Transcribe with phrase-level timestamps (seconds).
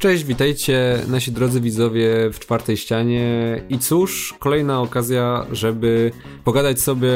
[0.00, 3.62] Cześć, witajcie nasi drodzy widzowie w czwartej ścianie.
[3.68, 6.10] I cóż, kolejna okazja, żeby
[6.44, 7.10] pogadać sobie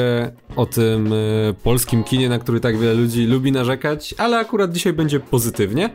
[0.55, 4.93] o tym y, polskim kinie, na który tak wiele ludzi lubi narzekać, ale akurat dzisiaj
[4.93, 5.89] będzie pozytywnie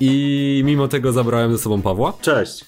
[0.00, 2.12] i mimo tego zabrałem ze sobą Pawła.
[2.20, 2.64] Cześć.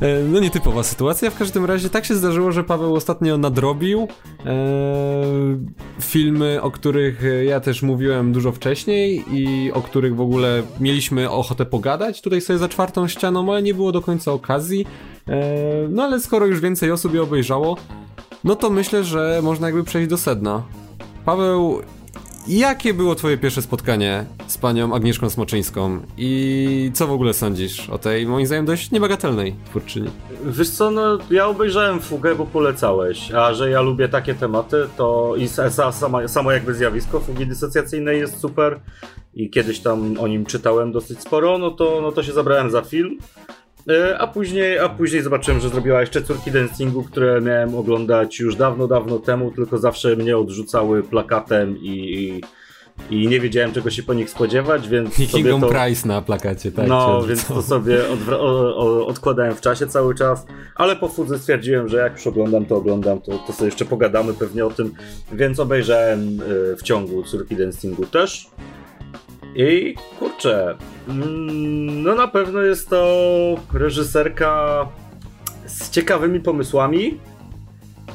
[0.00, 4.08] E, no nietypowa sytuacja, w każdym razie tak się zdarzyło, że Paweł ostatnio nadrobił
[4.46, 4.54] e,
[6.00, 11.66] filmy, o których ja też mówiłem dużo wcześniej i o których w ogóle mieliśmy ochotę
[11.66, 14.86] pogadać tutaj sobie za czwartą ścianą, ale nie było do końca okazji.
[15.28, 15.42] E,
[15.88, 17.76] no ale skoro już więcej osób je obejrzało,
[18.44, 20.62] no to myślę, że można jakby przejść do sedna.
[21.24, 21.80] Paweł,
[22.48, 27.98] Jakie było twoje pierwsze spotkanie z panią Agnieszką Smoczyńską i co w ogóle sądzisz o
[27.98, 30.08] tej, moim zdaniem, dość niebagatelnej twórczyni?
[30.44, 35.34] Wiesz co, no ja obejrzałem Fugę, bo polecałeś, a że ja lubię takie tematy, to
[35.36, 38.80] i sama, samo jakby zjawisko Fugi dysocjacyjnej jest super
[39.34, 42.82] i kiedyś tam o nim czytałem dosyć sporo, no to, no to się zabrałem za
[42.82, 43.18] film.
[43.90, 48.56] E, a później, a później zobaczyłem, że zrobiła jeszcze córki dancingu, które miałem oglądać już
[48.56, 52.40] dawno, dawno temu, tylko zawsze mnie odrzucały plakatem i,
[53.10, 55.18] i, nie wiedziałem czego się po nich spodziewać, więc.
[55.18, 55.68] I Kingdom to...
[55.68, 56.88] Price na plakacie, tak?
[56.88, 61.38] No, więc to sobie odwra- o, o, odkładałem w czasie cały czas, ale po fudze
[61.38, 64.94] stwierdziłem, że jak już oglądam, to oglądam, to, to sobie jeszcze pogadamy pewnie o tym,
[65.32, 68.50] więc obejrzałem y, w ciągu córki dancingu też.
[69.56, 70.76] I kurczę,
[71.08, 73.06] mm, no na pewno jest to
[73.72, 74.86] reżyserka
[75.66, 77.20] z ciekawymi pomysłami.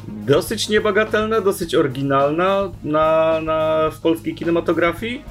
[0.07, 5.23] Dosyć niebagatelna, dosyć oryginalna na, na, w polskiej kinematografii.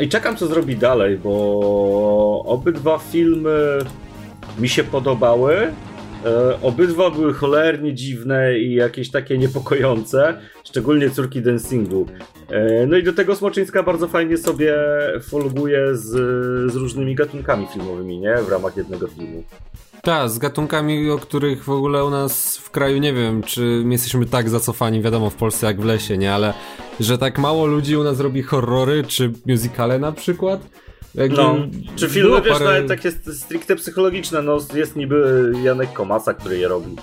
[0.00, 3.78] I czekam, co zrobi dalej, bo obydwa filmy
[4.58, 5.72] mi się podobały.
[6.24, 12.06] E, obydwa były cholernie dziwne i jakieś takie niepokojące, szczególnie córki dancingu.
[12.48, 14.74] E, no i do tego Smoczyńska bardzo fajnie sobie
[15.22, 16.10] folguje z,
[16.72, 18.36] z różnymi gatunkami filmowymi, nie?
[18.36, 19.44] W ramach jednego filmu.
[20.02, 23.92] Tak, z gatunkami, o których w ogóle u nas w kraju nie wiem, czy my
[23.92, 26.34] jesteśmy tak zacofani, wiadomo, w Polsce jak w lesie, nie?
[26.34, 26.54] Ale
[27.00, 30.60] że tak mało ludzi u nas robi horrory, czy musicale na przykład.
[31.14, 31.56] Jakby no,
[31.96, 32.64] czy filmy, wiesz, parę...
[32.64, 36.96] nawet takie stricte psychologiczne, no jest niby Janek Komasa, który je robi.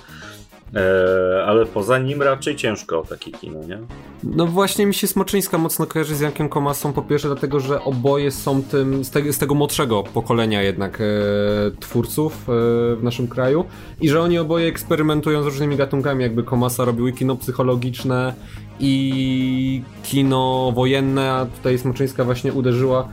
[0.76, 3.80] Eee, ale poza nim raczej ciężko o takie kino, nie?
[4.24, 8.32] No właśnie mi się Smoczyńska mocno kojarzy z Jankiem Komasą, po pierwsze dlatego, że oboje
[8.32, 11.06] są tym, z, te, z tego młodszego pokolenia jednak e,
[11.80, 12.46] twórców e,
[12.96, 13.66] w naszym kraju
[14.02, 18.34] i że oni oboje eksperymentują z różnymi gatunkami, jakby Komasa robił i kino psychologiczne
[18.80, 23.10] i kino wojenne, a tutaj Smoczyńska właśnie uderzyła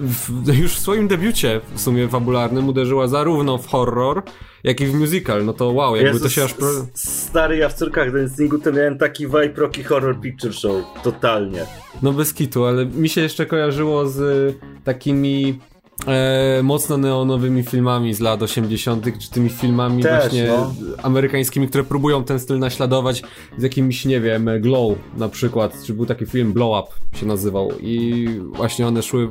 [0.00, 4.22] w, już w swoim debiucie w sumie fabularnym uderzyła zarówno w horror,
[4.64, 6.54] jak i w musical, no to wow, jakby Jezus, to się aż...
[6.94, 11.66] Stary, ja w córkach dancingu to miałem taki vibe Rocky Horror Picture Show, totalnie.
[12.02, 15.58] No bez kitu, ale mi się jeszcze kojarzyło z takimi
[16.06, 20.74] e, mocno neonowymi filmami z lat 80., czy tymi filmami Też, właśnie no.
[21.02, 23.22] amerykańskimi, które próbują ten styl naśladować
[23.58, 27.70] z jakimś, nie wiem, Glow na przykład, czy był taki film Blow Up się nazywał
[27.80, 29.28] i właśnie one szły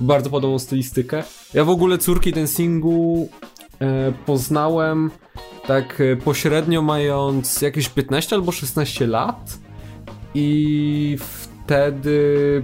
[0.00, 1.22] bardzo podobną stylistykę.
[1.54, 3.28] Ja w ogóle córki dancingu
[3.80, 5.10] e, poznałem
[5.66, 9.58] tak e, pośrednio mając jakieś 15 albo 16 lat
[10.34, 12.62] i wtedy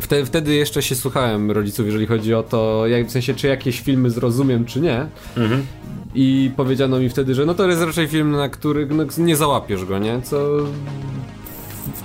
[0.00, 3.80] Wtedy, wtedy jeszcze się słuchałem rodziców, jeżeli chodzi o to, jak, w sensie, czy jakieś
[3.80, 5.06] filmy zrozumiem, czy nie.
[5.36, 5.66] Mhm.
[6.14, 9.84] I powiedziano mi wtedy, że no to jest raczej film, na który no, nie załapiesz
[9.84, 10.20] go, nie?
[10.22, 10.48] Co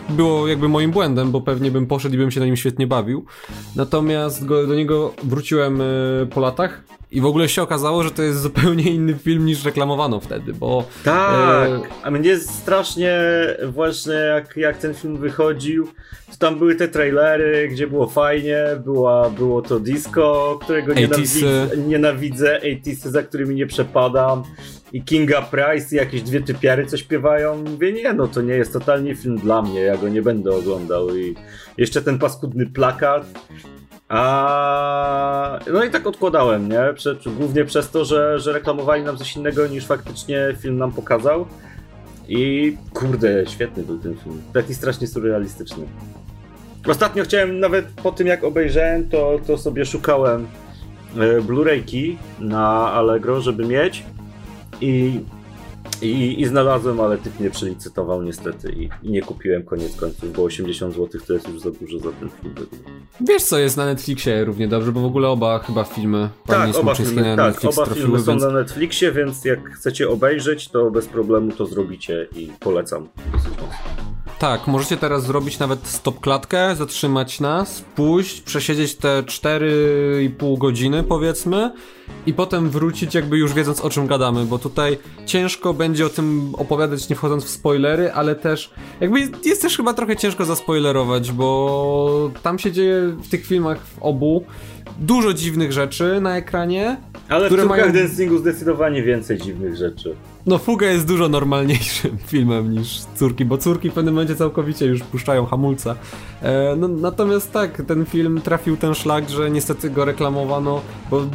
[0.09, 3.25] było jakby moim błędem, bo pewnie bym poszedł i bym się na nim świetnie bawił.
[3.75, 8.23] Natomiast go, do niego wróciłem y, po latach i w ogóle się okazało, że to
[8.23, 10.83] jest zupełnie inny film niż reklamowano wtedy, bo...
[11.03, 11.79] Tak, e...
[12.03, 13.19] a mnie strasznie
[13.67, 15.87] właśnie jak, jak ten film wychodził,
[16.31, 22.57] to tam były te trailery, gdzie było fajnie, była, było to disco, którego nienawidzę, nienawidzę
[22.57, 24.43] 80 za którymi nie przepadam
[24.93, 27.63] i Kinga Price i jakieś dwie typiary co śpiewają.
[27.71, 31.15] Mówię, nie no, to nie jest totalnie film dla mnie, ja go nie będę oglądał
[31.15, 31.35] i
[31.77, 33.25] jeszcze ten paskudny plakat
[34.09, 36.93] a no i tak odkładałem, nie?
[36.95, 41.45] Prze głównie przez to, że, że reklamowali nam coś innego niż faktycznie film nam pokazał.
[42.27, 44.41] I kurde, świetny był ten film.
[44.53, 45.85] Taki strasznie surrealistyczny.
[46.87, 50.47] Ostatnio chciałem, nawet po tym jak obejrzałem, to, to sobie szukałem
[51.15, 54.03] e, Blu-rayki na Allegro, żeby mieć.
[54.81, 55.19] I
[56.01, 60.43] i, I znalazłem, ale typ nie przelicytował niestety i, i, nie kupiłem koniec końców, bo
[60.43, 62.55] 80 zł to jest już za dużo za ten film.
[63.21, 66.95] Wiesz co jest na Netflixie równie dobrze, bo w ogóle oba chyba filmy tak, oba
[66.95, 68.41] filmy, na tak, Netflix oba trafiły, filmy więc...
[68.41, 73.49] są na Netflixie, więc jak chcecie obejrzeć, to bez problemu to zrobicie i polecam dosyć
[73.49, 74.14] mocno.
[74.39, 81.71] Tak, możecie teraz zrobić nawet stop klatkę, zatrzymać nas, pójść, przesiedzieć te 4,5 godziny powiedzmy
[82.25, 86.55] i potem wrócić jakby już wiedząc o czym gadamy, bo tutaj ciężko będzie o tym
[86.57, 88.71] opowiadać nie wchodząc w spoilery, ale też
[89.01, 93.99] jakby jest też chyba trochę ciężko zaspoilerować, bo tam się dzieje w tych filmach w
[93.99, 94.45] obu
[94.99, 96.97] dużo dziwnych rzeczy na ekranie.
[97.29, 97.93] Ale które w mają...
[97.93, 100.15] dancingu zdecydowanie więcej dziwnych rzeczy.
[100.45, 105.01] No Fuga jest dużo normalniejszym filmem niż Córki, bo Córki w pewnym momencie całkowicie już
[105.01, 105.95] puszczają hamulca.
[106.41, 110.81] E, no, natomiast tak, ten film trafił ten szlak, że niestety go reklamowano,
[111.11, 111.25] bo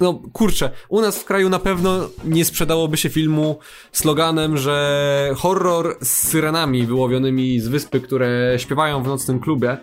[0.00, 3.58] no kurczę, u nas w kraju na pewno nie sprzedałoby się filmu
[3.92, 9.76] sloganem, że horror z syrenami wyłowionymi z wyspy, które śpiewają w nocnym klubie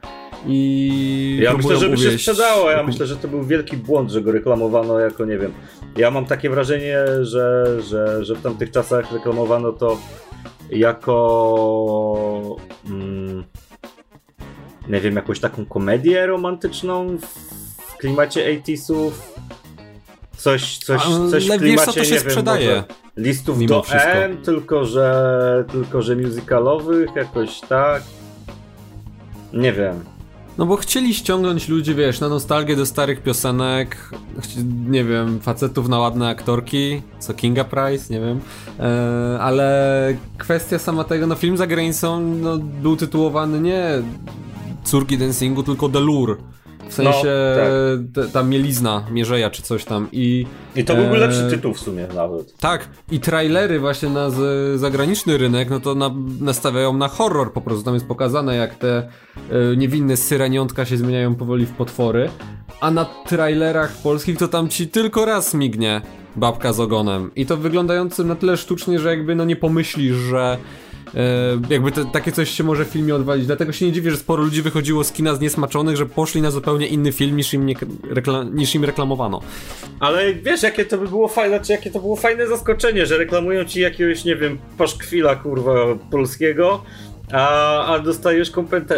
[0.45, 4.21] i Ja myślę, że by się sprzedało, ja myślę, że to był wielki błąd, że
[4.21, 5.53] go reklamowano jako, nie wiem,
[5.97, 9.97] ja mam takie wrażenie, że, że, że w tamtych czasach reklamowano to
[10.69, 12.55] jako
[12.89, 13.43] mm,
[14.87, 17.17] nie wiem, jakąś taką komedię romantyczną
[17.79, 19.11] w klimacie 80sów
[20.37, 21.01] Coś, coś,
[21.31, 22.67] coś w klimacie, co to się nie sprzedaje.
[22.67, 22.83] Wiem,
[23.17, 24.11] listów Mimo do wszystko.
[24.11, 28.03] N, tylko że, tylko że musicalowych, jakoś tak.
[29.53, 30.03] Nie wiem.
[30.57, 34.09] No bo chcieli ściągnąć ludzi, wiesz, na nostalgię do starych piosenek,
[34.89, 38.39] nie wiem, facetów na ładne aktorki, co Kinga Price, nie wiem,
[38.79, 43.87] e, ale kwestia sama tego, no film za granicą no, był tytułowany nie
[44.83, 46.35] Córki Dancingu, tylko The Lure.
[46.89, 47.57] W sensie
[48.15, 48.31] no, tak.
[48.31, 50.45] ta mielizna Mierzeja czy coś tam i...
[50.75, 52.57] I to byłby e, lepszy tytuł w sumie nawet.
[52.57, 57.61] Tak, i trailery właśnie na z, zagraniczny rynek, no to na, nastawiają na horror po
[57.61, 57.83] prostu.
[57.83, 62.29] Tam jest pokazane jak te e, niewinne syreniątka się zmieniają powoli w potwory,
[62.81, 66.01] a na trailerach polskich to tam ci tylko raz mignie
[66.35, 67.31] babka z ogonem.
[67.35, 70.57] I to wyglądającym na tyle sztucznie, że jakby no nie pomyślisz, że
[71.69, 73.45] jakby te, takie coś się może w filmie odwalić.
[73.45, 76.87] Dlatego się nie dziwię, że sporo ludzi wychodziło z kina zniesmaczonych, że poszli na zupełnie
[76.87, 77.75] inny film niż im, nie,
[78.09, 79.41] rekla, niż im reklamowano.
[79.99, 83.65] Ale wiesz, jakie to by było fajne, czy jakie to było fajne zaskoczenie, że reklamują
[83.65, 85.73] ci jakiegoś, nie wiem, paszkwila kurwa
[86.11, 86.83] polskiego,
[87.31, 88.51] a, a dostajesz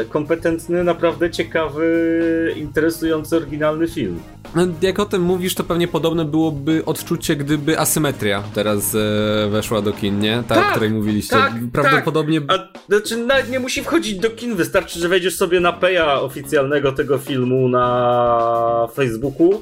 [0.10, 4.20] kompetentny, naprawdę ciekawy, interesujący, oryginalny film.
[4.56, 9.82] No, jak o tym mówisz, to pewnie podobne byłoby odczucie, gdyby asymetria teraz e, weszła
[9.82, 10.44] do kin, nie?
[10.48, 11.36] Ta, tak, o której mówiliście.
[11.36, 12.42] Tak, Prawdopodobnie.
[12.42, 12.60] Tak.
[12.60, 16.92] A, znaczy, nawet nie musi wchodzić do kin, wystarczy, że wejdziesz sobie na peja oficjalnego
[16.92, 19.62] tego filmu na Facebooku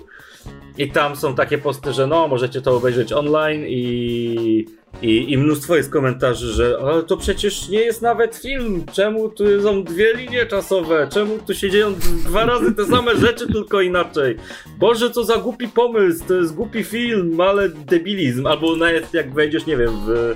[0.77, 4.65] i tam są takie posty, że no, możecie to obejrzeć online i,
[5.01, 9.61] i, i mnóstwo jest komentarzy, że ale to przecież nie jest nawet film, czemu tu
[9.61, 11.93] są dwie linie czasowe, czemu tu się dzieją
[12.25, 14.37] dwa razy te same rzeczy, tylko inaczej.
[14.79, 19.65] Boże, co za głupi pomysł, to jest głupi film, ale debilizm, albo nawet jak wejdziesz,
[19.65, 20.35] nie wiem, w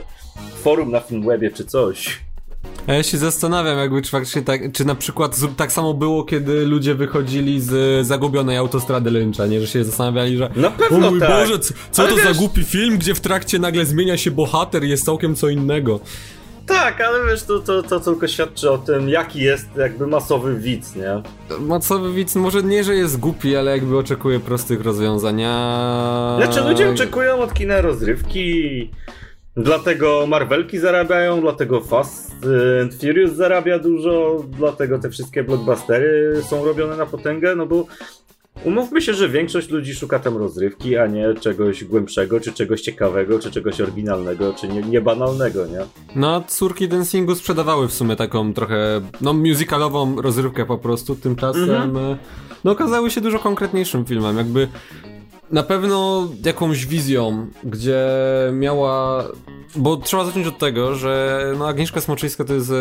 [0.63, 2.21] forum na Filmwebie czy coś.
[2.87, 6.65] A ja się zastanawiam, jakby czy faktycznie tak, czy na przykład tak samo było, kiedy
[6.65, 9.61] ludzie wychodzili z zagubionej autostrady Lyncha, nie?
[9.61, 11.29] Że się zastanawiali, że na pewno o mój tak.
[11.29, 11.59] Boże,
[11.91, 12.25] co, to wiesz...
[12.25, 15.99] za głupi film, gdzie w trakcie nagle zmienia się bohater jest całkiem co innego.
[16.65, 20.95] Tak, ale wiesz, to, to, to tylko świadczy o tym, jaki jest jakby masowy widz,
[20.95, 21.21] nie?
[21.59, 26.37] Masowy widz może nie, że jest głupi, ale jakby oczekuje prostych rozwiązania.
[26.37, 28.89] Znaczy ludzie oczekują od kina rozrywki,
[29.57, 32.35] Dlatego Marvelki zarabiają, dlatego Fast
[32.81, 37.85] and Furious zarabia dużo, dlatego te wszystkie blockbustery są robione na potęgę, no bo
[38.65, 43.39] umówmy się, że większość ludzi szuka tam rozrywki, a nie czegoś głębszego, czy czegoś ciekawego,
[43.39, 45.79] czy czegoś oryginalnego, czy nie, niebanalnego, nie?
[46.15, 52.17] No, córki dancingu sprzedawały w sumie taką trochę, no, musicalową rozrywkę po prostu, tymczasem, mhm.
[52.63, 54.67] no, okazały się dużo konkretniejszym filmem, jakby
[55.51, 58.07] na pewno jakąś wizją, gdzie
[58.53, 59.23] miała.
[59.75, 62.75] Bo trzeba zacząć od tego, że no Agnieszka Smoczyńska to jest e,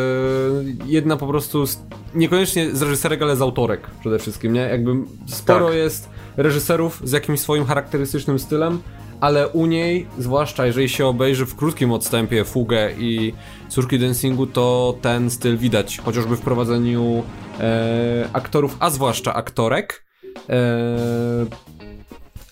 [0.87, 1.79] jedna po prostu z,
[2.15, 4.61] niekoniecznie z reżyserek, ale z autorek przede wszystkim, nie?
[4.61, 4.93] Jakby
[5.27, 5.77] sporo tak.
[5.77, 8.83] jest reżyserów z jakimś swoim charakterystycznym stylem,
[9.21, 13.35] ale u niej, zwłaszcza jeżeli się obejrzy w krótkim odstępie Fugę i
[13.69, 17.23] Córki Dancingu, to ten styl widać, chociażby w prowadzeniu
[17.61, 20.05] e, aktorów, a zwłaszcza aktorek.
[20.49, 21.47] E,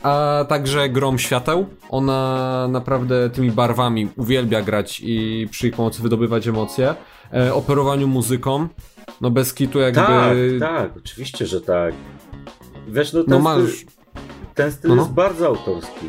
[0.03, 1.67] a także Grom Świateł.
[1.91, 6.95] Ona naprawdę tymi barwami uwielbia grać i przy ich pomocy wydobywać emocje.
[7.35, 8.69] E, operowaniu muzyką,
[9.21, 10.01] no bez kitu jakby...
[10.01, 11.95] Tak, tak, oczywiście, że tak.
[12.89, 13.73] Wiesz, no ten no masz...
[13.73, 13.89] styl,
[14.55, 15.03] ten styl no, no.
[15.03, 16.09] jest bardzo autorski.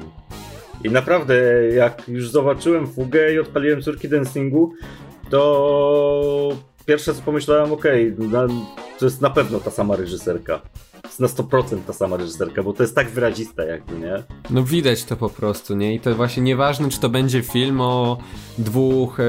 [0.83, 1.35] I naprawdę,
[1.75, 4.73] jak już zobaczyłem fugę i odpaliłem córki dancingu,
[5.29, 6.49] to
[6.85, 8.47] pierwsze co pomyślałem, okej, okay,
[8.99, 10.61] to jest na pewno ta sama reżyserka
[11.19, 14.23] jest na 100% ta sama reżyserka, bo to jest tak wyraziste jakby, nie?
[14.49, 15.95] No widać to po prostu, nie?
[15.95, 18.17] I to właśnie nieważne, czy to będzie film o
[18.57, 19.23] dwóch e,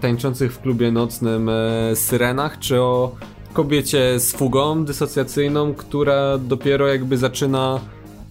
[0.00, 3.16] tańczących w klubie nocnym e, syrenach, czy o
[3.52, 7.80] kobiecie z fugą dysocjacyjną, która dopiero jakby zaczyna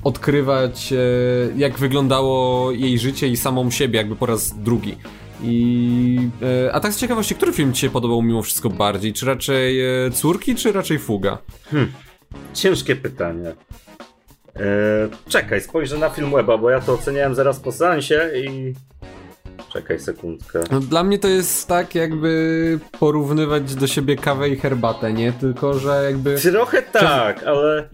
[0.04, 0.98] odkrywać, e,
[1.58, 4.96] jak wyglądało jej życie i samą siebie, jakby po raz drugi.
[5.44, 6.20] I,
[6.68, 9.14] e, a tak z ciekawości, który film Ci się podobał mimo wszystko bardziej?
[9.14, 11.38] Czy raczej e, Córki, czy raczej Fuga?
[11.72, 11.92] Hmm,
[12.54, 13.56] ciężkie pytanie.
[14.56, 18.74] Eee, czekaj, spojrzę na film Weba, bo ja to oceniałem zaraz po seansie i...
[19.74, 20.60] Czekaj sekundkę.
[20.72, 25.32] No, dla mnie to jest tak, jakby porównywać do siebie kawę i herbatę, nie?
[25.32, 26.36] Tylko, że jakby...
[26.40, 27.90] Trochę tak, ale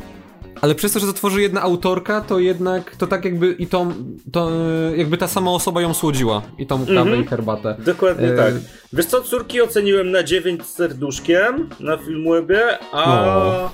[0.63, 3.93] ale przez to, że to tworzy jedna autorka, to jednak to tak jakby i tą,
[4.31, 4.51] to
[4.95, 6.41] jakby ta sama osoba ją słodziła.
[6.57, 7.23] I tą kawę mm -hmm.
[7.23, 7.75] i herbatę.
[7.85, 8.37] Dokładnie e...
[8.37, 8.53] tak.
[8.93, 13.25] Wiesz co, córki oceniłem na 9 serduszkiem na Filmwebie, a...
[13.25, 13.69] No.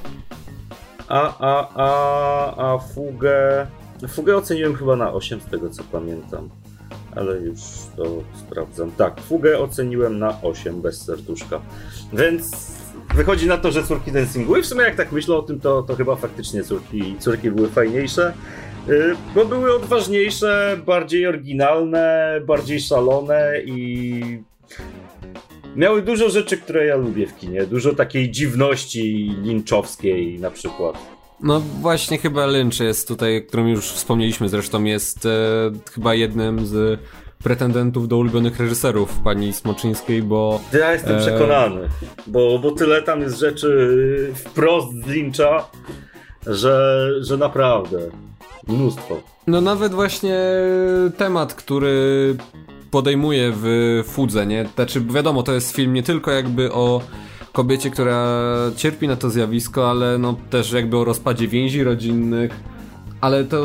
[1.09, 3.67] A, a, a, a fugę...
[4.07, 6.49] Fugę oceniłem chyba na 8 z tego co pamiętam.
[7.15, 7.59] Ale już
[7.97, 8.91] to sprawdzam.
[8.91, 11.61] Tak, fugę oceniłem na 8 bez serduszka.
[12.13, 12.71] Więc
[13.15, 15.83] wychodzi na to, że córki dancingu i w sumie jak tak myślę o tym, to,
[15.83, 18.33] to chyba faktycznie córki, córki były fajniejsze,
[18.89, 24.43] y, bo były odważniejsze, bardziej oryginalne, bardziej szalone i
[25.79, 27.65] miały dużo rzeczy, które ja lubię w kinie.
[27.65, 30.97] Dużo takiej dziwności linczowskiej na przykład.
[31.43, 35.29] No właśnie chyba Lynch jest tutaj, którym już wspomnieliśmy zresztą, jest e,
[35.91, 36.99] chyba jednym z
[37.43, 40.61] pretendentów do ulubionych reżyserów pani Smoczyńskiej, bo...
[40.73, 41.19] Ja jestem e...
[41.19, 41.89] przekonany,
[42.27, 45.69] bo, bo tyle tam jest rzeczy wprost z Lyncha,
[46.47, 47.97] że, że naprawdę
[48.67, 49.21] mnóstwo.
[49.47, 50.39] No nawet właśnie
[51.17, 52.35] temat, który
[52.91, 54.65] podejmuje w Fudze, nie?
[54.75, 57.01] Znaczy wiadomo, to jest film nie tylko jakby o
[57.53, 58.41] kobiecie, która
[58.75, 62.51] cierpi na to zjawisko, ale no też jakby o rozpadzie więzi rodzinnych,
[63.21, 63.63] ale to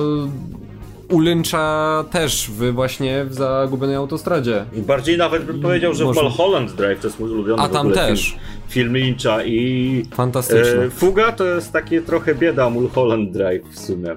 [1.11, 4.65] ulyncza też w właśnie w zagubionej autostradzie.
[4.73, 6.23] I bardziej nawet bym powiedział, że Może...
[6.23, 8.31] Mulholland Drive to jest mój ulubiony A tam też.
[8.31, 10.83] Film, film Lyncha i Fantastyczne.
[10.83, 14.17] E, Fuga to jest takie trochę bieda Mulholland Drive w sumie.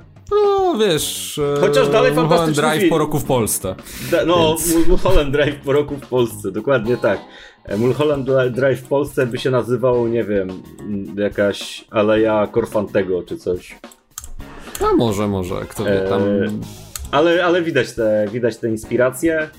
[0.68, 1.40] No wiesz.
[1.58, 2.90] E, Chociaż dalej Mulholland Drive film.
[2.90, 3.76] po roku w Polsce.
[4.12, 4.88] Da, no, Więc...
[4.88, 7.20] Mulholland Drive po roku w Polsce, dokładnie tak.
[7.66, 10.48] E, Mulholland Drive w Polsce by się nazywał, nie wiem,
[11.18, 13.76] jakaś Aleja Korfantego czy coś.
[14.92, 16.22] A może, może, kto wie tam.
[17.12, 19.50] Ale, ale widać, te, widać te inspiracje.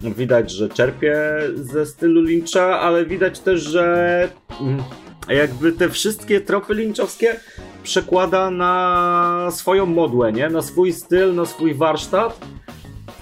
[0.00, 1.16] Widać, że czerpie
[1.54, 4.28] ze stylu Lyncha, ale widać też, że
[4.60, 4.82] mm,
[5.34, 7.40] jakby te wszystkie tropy lynchowskie
[7.82, 10.48] przekłada na swoją modłę, nie?
[10.48, 12.40] Na swój styl, na swój warsztat.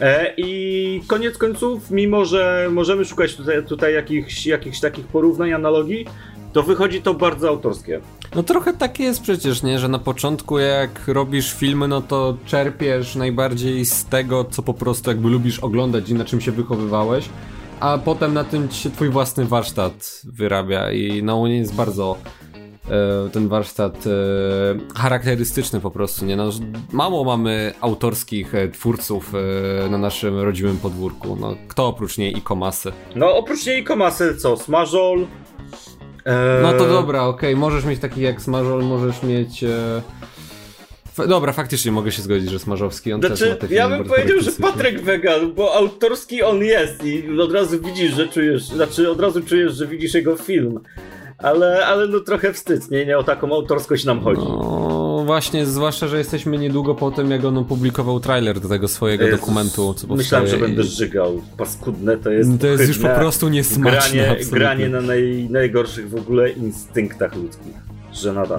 [0.00, 6.06] E, I koniec końców, mimo że możemy szukać tutaj, tutaj jakichś, jakichś takich porównań, analogii,
[6.52, 8.00] to wychodzi to bardzo autorskie.
[8.34, 9.78] No trochę tak jest przecież, nie?
[9.78, 15.10] Że na początku jak robisz filmy, no to czerpiesz najbardziej z tego, co po prostu
[15.10, 17.28] jakby lubisz oglądać i na czym się wychowywałeś,
[17.84, 22.16] a potem na tym ci się twój własny warsztat wyrabia i no on jest bardzo
[22.90, 24.10] e, ten warsztat e,
[24.94, 26.36] charakterystyczny po prostu, nie?
[26.36, 26.50] No,
[26.92, 31.36] mało mamy autorskich e, twórców e, na naszym rodzimym podwórku.
[31.40, 32.92] No, kto oprócz niej i Komasy?
[33.16, 34.56] No oprócz niej i Komasy co?
[34.56, 35.26] Smażol.
[36.62, 37.60] No to dobra, okej, okay.
[37.60, 39.64] możesz mieć taki jak Smażol, możesz mieć...
[41.28, 44.40] Dobra, faktycznie mogę się zgodzić, że Smarzowski on znaczy, też ma te Ja bym powiedział,
[44.40, 49.20] że Patryk Wegan, bo autorski on jest i od razu widzisz, że czujesz, znaczy od
[49.20, 50.80] razu czujesz, że widzisz jego film.
[51.38, 53.06] Ale, ale no trochę wstyd, nie?
[53.06, 54.42] Nie o taką autorskość nam chodzi.
[54.48, 59.24] No właśnie, zwłaszcza, że jesteśmy niedługo po tym, jak on opublikował trailer do tego swojego
[59.24, 61.42] Jezus, dokumentu, co Myślałem, że będę żygał.
[61.56, 62.50] Paskudne to jest.
[62.60, 64.22] To jest już po prostu niesmaczne.
[64.22, 67.74] Granie, granie na naj, najgorszych w ogóle instynktach ludzkich.
[68.12, 68.58] Że nada.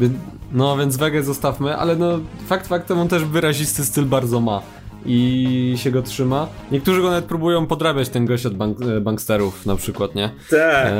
[0.55, 4.61] No więc wege zostawmy, ale no fakt faktem on też wyrazisty styl bardzo ma
[5.05, 6.47] i się go trzyma.
[6.71, 10.29] Niektórzy go nawet próbują podrabiać ten gość od bank, e, banksterów na przykład, nie?
[10.49, 10.87] Tak.
[10.87, 10.93] E,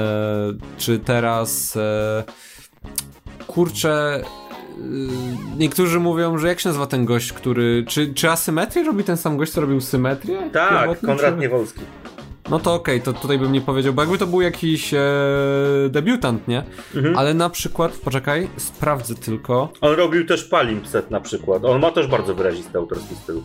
[0.78, 2.24] czy teraz e,
[3.48, 4.24] kurczę e,
[5.58, 7.86] niektórzy mówią, że jak się nazywa ten gość, który.
[7.88, 10.50] Czy, czy asymetrię robi ten sam gość, co robił symetrię?
[10.54, 11.42] Tak, Konrad czy...
[11.42, 11.82] Niewolski.
[12.50, 15.00] No to okej, okay, to tutaj bym nie powiedział, bo jakby to był jakiś e,
[15.90, 16.64] debiutant, nie?
[16.96, 17.18] Mhm.
[17.18, 19.70] Ale na przykład, poczekaj, sprawdzę tylko.
[19.82, 21.66] On robił też Palimpset na przykład.
[21.66, 23.42] On ma też bardzo wyrazisty autorski styl.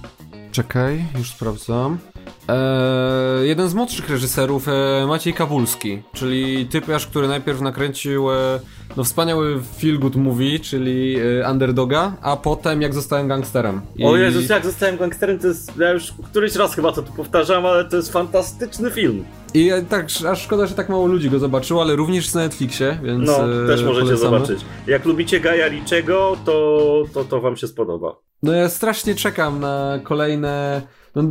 [0.53, 1.99] Czekaj, już sprawdzam.
[2.49, 8.61] Eee, jeden z młodszych reżyserów, e, Maciej Kawulski, czyli typiarz, który najpierw nakręcił e,
[8.97, 13.81] no, wspaniały feel good movie, czyli e, Underdoga, a potem jak zostałem gangsterem.
[13.97, 14.05] I...
[14.05, 17.67] O Jezus, jak zostałem gangsterem, to jest, ja już któryś raz chyba to tu powtarzam,
[17.67, 19.25] ale to jest fantastyczny film.
[19.55, 23.27] I tak, aż szkoda, że tak mało ludzi go zobaczyło, ale również na Netflixie, więc.
[23.27, 24.17] No, też możecie polecamy.
[24.17, 24.61] zobaczyć.
[24.87, 28.30] Jak lubicie Gaja Liczego, to, to to wam się spodoba.
[28.43, 30.83] No ja strasznie czekam na kolejne.
[31.15, 31.23] No,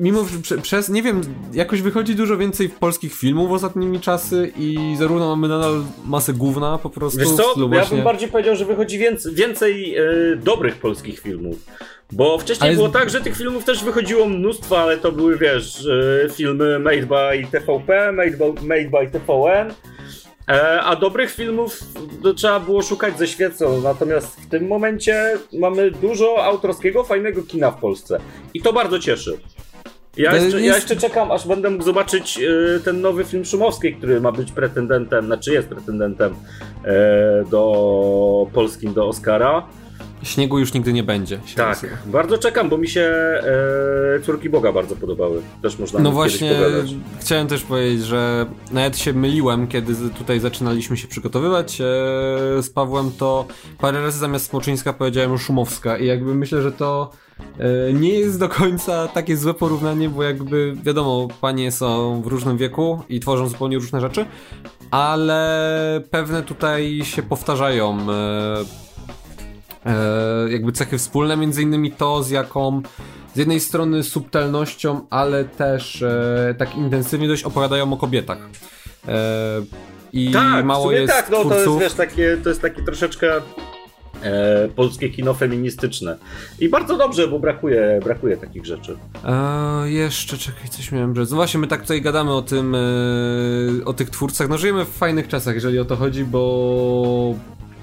[0.00, 1.20] mimo że przez, nie wiem,
[1.52, 6.90] jakoś wychodzi dużo więcej polskich filmów ostatnimi czasy i zarówno mamy nadal masę gówna po
[6.90, 7.18] prostu.
[7.18, 7.96] Wiesz co, ja właśnie...
[7.96, 10.02] bym bardziej powiedział, że wychodzi więcej, więcej e,
[10.36, 11.56] dobrych polskich filmów.
[12.12, 12.76] Bo wcześniej ale...
[12.76, 17.06] było tak, że tych filmów też wychodziło mnóstwo, ale to były, wiesz, e, filmy made
[17.06, 19.74] by TVP, made by, made by TVN,
[20.82, 21.80] a dobrych filmów
[22.36, 23.80] trzeba było szukać ze świecą.
[23.80, 28.20] Natomiast w tym momencie mamy dużo autorskiego, fajnego kina w Polsce.
[28.54, 29.40] I to bardzo cieszy.
[30.16, 30.66] Ja jeszcze, jest...
[30.66, 34.52] ja jeszcze, czekam, aż będę mógł zobaczyć y, ten nowy film Szumowskiej, który ma być
[34.52, 39.66] pretendentem, znaczy jest pretendentem y, do polskim, do Oscara.
[40.22, 41.38] Śniegu już nigdy nie będzie.
[41.56, 41.96] Tak, nazywa.
[42.06, 43.00] bardzo czekam, bo mi się
[44.16, 45.42] e, Córki Boga bardzo podobały.
[45.62, 46.52] Też można No właśnie,
[47.20, 51.84] chciałem też powiedzieć, że nawet się myliłem, kiedy tutaj zaczynaliśmy się przygotowywać e,
[52.62, 53.46] z Pawłem, to
[53.78, 57.10] parę razy zamiast Smoczyńska powiedziałem Szumowska i jakby myślę, że to
[57.58, 62.56] e, nie jest do końca takie złe porównanie, bo jakby wiadomo, panie są w różnym
[62.56, 64.26] wieku i tworzą zupełnie różne rzeczy,
[64.90, 67.98] ale pewne tutaj się powtarzają
[69.86, 72.82] e, jakby cechy wspólne, między innymi to, z jaką
[73.34, 78.38] z jednej strony subtelnością, ale też e, tak intensywnie dość opowiadają o kobietach.
[79.08, 79.18] E,
[80.12, 81.64] I tak, mało jest tak, no twórców...
[81.64, 83.32] to jest, wiesz, takie, to jest takie troszeczkę
[84.22, 86.16] e, polskie kino feministyczne.
[86.58, 88.96] I bardzo dobrze, bo brakuje, brakuje takich rzeczy.
[89.24, 91.30] E, jeszcze, czekaj, coś miałem rzec.
[91.30, 92.78] No właśnie, my tak tutaj gadamy o tym, e,
[93.84, 94.48] o tych twórcach.
[94.48, 97.34] No żyjemy w fajnych czasach, jeżeli o to chodzi, bo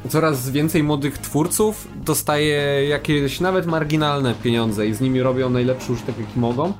[0.09, 6.19] coraz więcej młodych twórców dostaje jakieś nawet marginalne pieniądze i z nimi robią najlepszy użytek
[6.19, 6.73] jaki mogą.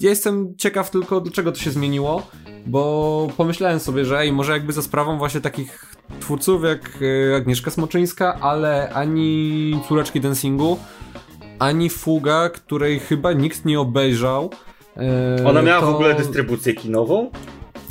[0.00, 2.26] Ja jestem ciekaw tylko dlaczego to się zmieniło,
[2.66, 6.98] bo pomyślałem sobie, że ej, może jakby za sprawą właśnie takich twórców jak
[7.32, 10.78] e, Agnieszka Smoczyńska, ale ani córeczki dancingu,
[11.58, 14.50] ani Fuga, której chyba nikt nie obejrzał.
[14.96, 15.86] E, Ona miała to...
[15.86, 17.30] w ogóle dystrybucję kinową?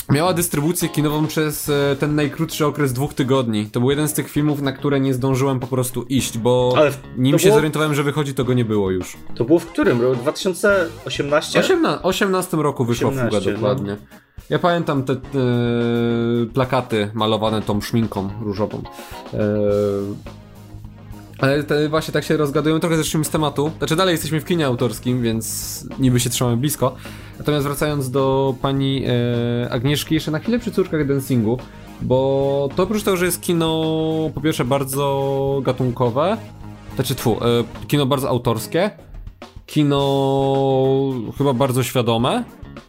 [0.09, 3.65] Miała dystrybucję kinową przez e, ten najkrótszy okres dwóch tygodni.
[3.65, 6.91] To był jeden z tych filmów, na które nie zdążyłem po prostu iść, bo Ale
[7.17, 7.55] nim się było...
[7.55, 9.17] zorientowałem, że wychodzi, to go nie było już.
[9.35, 10.15] To było w którym roku?
[10.15, 11.59] 2018?
[11.59, 13.97] 18, 18 roku wyszła 18, fuga dokładnie.
[14.11, 14.17] No.
[14.49, 15.39] Ja pamiętam te, te
[16.53, 18.81] plakaty malowane tą szminką różową.
[19.33, 19.39] E,
[21.37, 23.71] ale te, właśnie tak się rozgadują, trochę zeszliśmy z tematu.
[23.77, 26.95] Znaczy dalej jesteśmy w kinie autorskim, więc niby się trzymamy blisko.
[27.37, 31.59] Natomiast wracając do pani e, Agnieszki, jeszcze na chwilę przy córkach dancingu,
[32.01, 33.83] bo to oprócz tego, że jest kino
[34.33, 36.37] po pierwsze bardzo gatunkowe,
[36.95, 38.91] znaczy tfu, e, kino bardzo autorskie,
[39.65, 40.01] kino
[41.37, 42.43] chyba bardzo świadome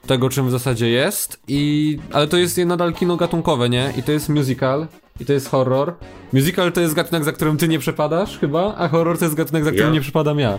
[0.06, 3.92] tego, czym w zasadzie jest, i ale to jest nadal kino gatunkowe, nie?
[3.96, 4.86] I to jest musical,
[5.20, 5.94] i to jest horror.
[6.32, 9.64] Musical to jest gatunek, za którym ty nie przepadasz chyba, a horror to jest gatunek,
[9.64, 9.94] za którym ja?
[9.94, 10.58] nie przepadam ja.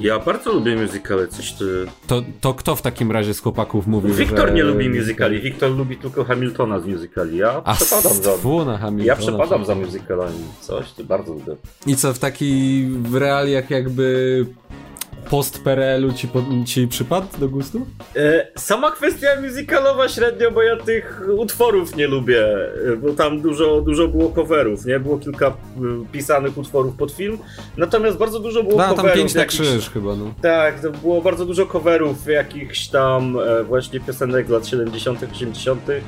[0.00, 1.86] Ja bardzo lubię musicale, coś ty...
[2.06, 4.54] To, to kto w takim razie z chłopaków mówił, Wiktor że...
[4.54, 8.64] nie lubi musicali, Wiktor lubi tylko Hamiltona z musicali, ja a przepadam za...
[8.64, 9.04] na Hamiltona.
[9.04, 11.56] Ja przepadam za musicalami, coś, ty bardzo lubię.
[11.86, 14.46] I co, w taki w realiach jakby
[15.30, 16.28] post-PRL-u ci,
[16.66, 17.86] ci przypadł do gustu?
[18.16, 22.44] E, sama kwestia musicalowa średnio, bo ja tych utworów nie lubię,
[22.92, 25.00] e, bo tam dużo, dużo było coverów, nie?
[25.00, 25.52] Było kilka e,
[26.12, 27.38] pisanych utworów pod film,
[27.76, 29.10] natomiast bardzo dużo było no, coverów.
[29.10, 30.34] tam pięć na krzyż chyba, no.
[30.42, 36.00] Tak, to było bardzo dużo coverów jakichś tam właśnie piosenek z lat 70 80 E,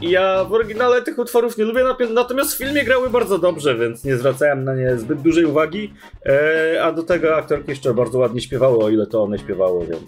[0.00, 4.04] I ja w oryginale tych utworów nie lubię, natomiast w filmie grały bardzo dobrze, więc
[4.04, 5.94] nie zwracałem na nie zbyt dużej uwagi.
[6.26, 10.02] E, a do tego aktorki jeszcze bardzo ładnie śpiewały, o ile to one śpiewały, więc.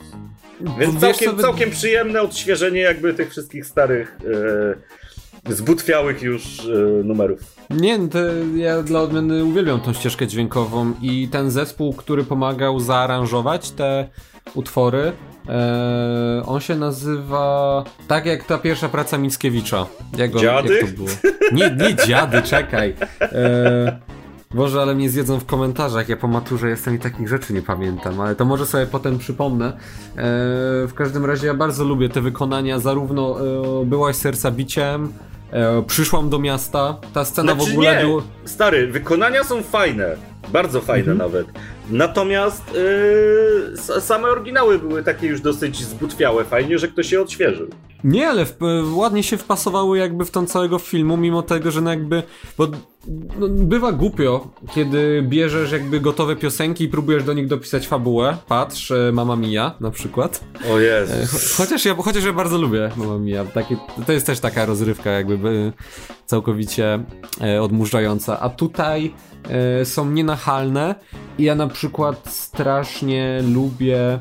[0.78, 4.18] Więc całkiem, całkiem przyjemne odświeżenie jakby tych wszystkich starych,
[5.48, 6.42] e, zbutwiałych już
[7.04, 7.40] numerów.
[7.70, 8.18] Nie, to
[8.56, 14.08] ja dla odmiany uwielbiam tą ścieżkę dźwiękową i ten zespół, który pomagał zaaranżować te
[14.54, 15.12] utwory,
[15.48, 19.86] Eee, on się nazywa tak jak ta pierwsza praca Mickiewicza.
[20.16, 20.74] Jak, on, dziady?
[20.74, 21.08] Jak to było?
[21.52, 22.94] Nie, nie dziady, czekaj.
[23.20, 23.30] Eee,
[24.54, 26.08] Boże, ale mnie zjedzą w komentarzach.
[26.08, 29.66] Ja po maturze jestem i takich rzeczy nie pamiętam, ale to może sobie potem przypomnę.
[29.66, 30.22] Eee,
[30.88, 35.12] w każdym razie ja bardzo lubię te wykonania, zarówno e, Byłaś serca biciem,
[35.50, 36.96] e, Przyszłam do miasta.
[37.12, 38.02] Ta scena znaczy, w ogóle nie.
[38.02, 38.22] Było...
[38.44, 40.16] Stary, wykonania są fajne.
[40.52, 41.18] Bardzo fajne mhm.
[41.18, 41.46] nawet.
[41.90, 42.62] Natomiast
[43.86, 46.44] yy, same oryginały były takie już dosyć zbutwiałe.
[46.44, 47.68] Fajnie, że ktoś je odświeżył.
[48.04, 48.56] Nie, ale w,
[48.94, 52.22] ładnie się wpasowały jakby w tą całego filmu, mimo tego, że no jakby.
[52.58, 52.66] Bo
[53.38, 58.36] no, bywa głupio, kiedy bierzesz jakby gotowe piosenki i próbujesz do nich dopisać fabułę.
[58.48, 60.44] Patrz, e, Mama Mia na przykład.
[60.70, 61.34] O Jezus.
[61.34, 63.44] E, chociaż ja, chociaż ja bardzo lubię Mama Mia.
[64.06, 65.72] To jest też taka rozrywka jakby
[66.26, 67.04] całkowicie
[67.60, 68.40] odmurzająca.
[68.40, 69.14] A tutaj
[69.84, 70.94] są nienachalne
[71.38, 74.20] i ja na przykład strasznie lubię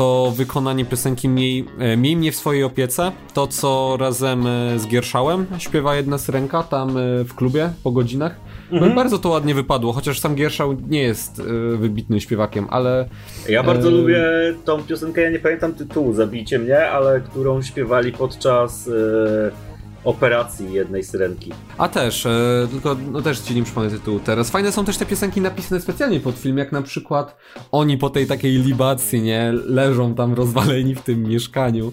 [0.00, 3.12] to wykonanie piosenki Miej, e, Miej mnie w swojej opiece.
[3.34, 8.36] To, co razem e, z Gierszałem śpiewa jedna syrenka tam e, w klubie po godzinach.
[8.72, 8.94] Mhm.
[8.94, 11.42] Bardzo to ładnie wypadło, chociaż sam Gierszał nie jest
[11.76, 13.08] wybitnym śpiewakiem, ale...
[13.48, 13.90] Ja bardzo e...
[13.90, 14.22] lubię
[14.64, 18.88] tą piosenkę, ja nie pamiętam tytułu, zabijcie mnie, ale którą śpiewali podczas...
[18.88, 19.69] E
[20.04, 21.52] operacji jednej syrenki.
[21.78, 24.50] A też, e, tylko no też ci nie przypomnę tytułu teraz.
[24.50, 27.36] Fajne są też te piosenki napisane specjalnie pod film, jak na przykład
[27.72, 31.92] oni po tej takiej libacji, nie, leżą tam rozwaleni w tym mieszkaniu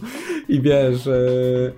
[0.50, 1.08] i wiesz...
[1.08, 1.72] E,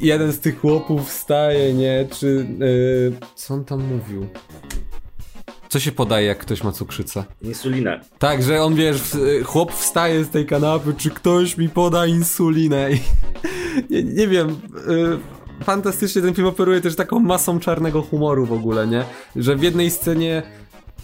[0.00, 2.46] jeden z tych chłopów wstaje, nie, czy...
[3.20, 4.26] E, co on tam mówił?
[5.72, 7.24] Co się podaje, jak ktoś ma cukrzycę?
[7.42, 8.00] Insulinę.
[8.18, 9.02] Tak, że on wiesz,
[9.44, 13.00] chłop wstaje z tej kanapy, czy ktoś mi poda insulinę i
[13.90, 14.50] nie, nie wiem.
[15.60, 19.04] Y, fantastycznie ten film operuje też taką masą czarnego humoru w ogóle, nie?
[19.36, 20.42] Że w jednej scenie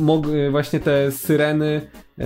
[0.00, 1.80] y, właśnie te syreny
[2.18, 2.22] y,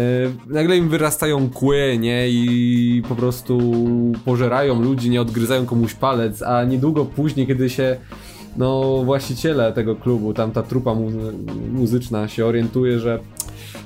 [0.46, 2.28] nagle im wyrastają kły, nie?
[2.28, 3.72] I po prostu
[4.24, 7.96] pożerają ludzi, nie odgryzają komuś palec, a niedługo później, kiedy się
[8.56, 11.10] no właściciele tego klubu, tam ta trupa mu
[11.72, 13.18] muzyczna się orientuje, że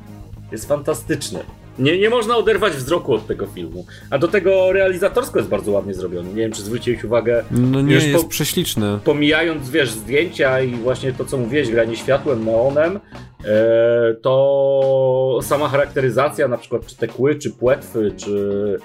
[0.53, 1.41] Jest fantastyczny.
[1.79, 3.87] Nie, nie można oderwać wzroku od tego filmu.
[4.11, 6.29] A do tego realizatorsko jest bardzo ładnie zrobiony.
[6.29, 7.45] Nie wiem, czy zwróciłeś uwagę.
[7.51, 8.99] No nie, jest po, prześliczny.
[9.05, 13.01] Pomijając, wiesz, zdjęcia i właśnie to, co mówiłeś, granie światłem, neonem,
[13.45, 18.79] e, to sama charakteryzacja, na przykład czy te kły, czy płetwy, czy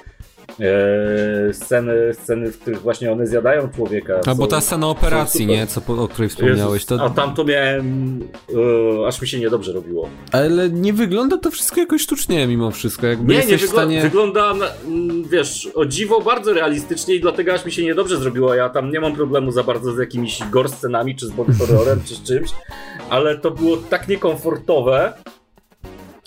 [0.60, 4.22] e, sceny, sceny, w których właśnie one zjadają człowieka.
[4.26, 5.68] A bo ta scena operacji, nie?
[5.68, 6.86] Co, o której wspomniałeś.
[6.86, 7.02] To...
[7.02, 8.20] A tam to miałem,
[9.04, 10.10] e, aż mi się niedobrze robiło.
[10.32, 13.08] Ale nie wygląda to wszystko jakoś sztucznie mimo wszystko.
[13.08, 14.02] Jakby nie, nie wygl stanie...
[14.02, 14.54] wygląda,
[15.30, 18.56] wiesz, o dziwo bardzo realistycznie i dlatego aż mi się niedobrze zrobiło.
[18.56, 22.02] Ja tam nie mam problemu za bardzo z jakimiś gore scenami, czy z body horrorem,
[22.06, 22.50] czy z czymś,
[23.10, 25.14] ale to było tak niekomfortowe,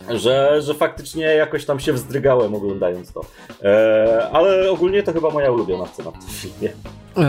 [0.09, 3.21] że, że faktycznie jakoś tam się wzdrygałem oglądając to.
[3.63, 6.73] E, ale ogólnie to chyba moja ulubiona scena w tym filmie.
[7.17, 7.25] E,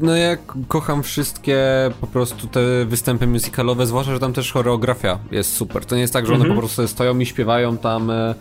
[0.00, 0.36] no ja
[0.68, 1.58] kocham wszystkie
[2.00, 5.84] po prostu te występy musicalowe, zwłaszcza, że tam też choreografia jest super.
[5.84, 6.60] To nie jest tak, że one mm -hmm.
[6.60, 8.10] po prostu stoją i śpiewają tam...
[8.10, 8.34] E,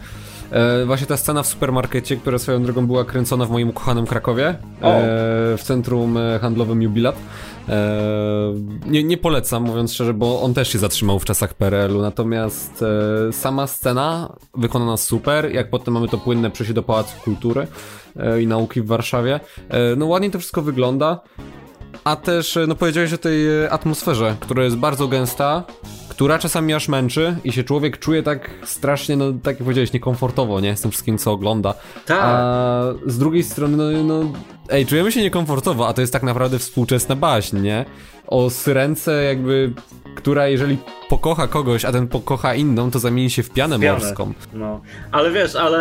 [0.52, 4.48] E, właśnie ta scena w supermarkecie, która swoją drogą była kręcona w moim ukochanym Krakowie,
[4.48, 4.58] e,
[5.58, 7.16] w centrum e, handlowym Jubilat.
[7.70, 8.54] E,
[8.86, 12.84] nie, nie polecam, mówiąc szczerze, bo on też się zatrzymał w czasach PRL-u, natomiast
[13.30, 17.68] e, sama scena wykonana super, jak potem mamy to płynne przejście do Pałacu Kultury
[18.16, 19.40] e, i Nauki w Warszawie.
[19.98, 21.20] no ładnie to wszystko wygląda,
[22.04, 25.64] a też, no powiedziałeś o tej atmosferze, która jest bardzo gęsta,
[26.20, 30.60] która czasami aż męczy i się człowiek czuje tak strasznie, no tak jak powiedziałeś, niekomfortowo,
[30.60, 30.76] nie?
[30.76, 31.74] Z tym wszystkim, co ogląda.
[32.06, 32.20] Tak.
[32.22, 34.34] A z drugiej strony, no, no
[34.70, 37.86] ej, czujemy się niekomfortowo, a to jest tak naprawdę współczesna baśń, nie?
[38.28, 39.74] O syrence jakby,
[40.16, 40.78] która jeżeli
[41.10, 44.00] pokocha kogoś, a ten pokocha inną, to zamieni się w pianę, pianę.
[44.00, 44.34] morską.
[44.54, 45.80] No, ale wiesz, ale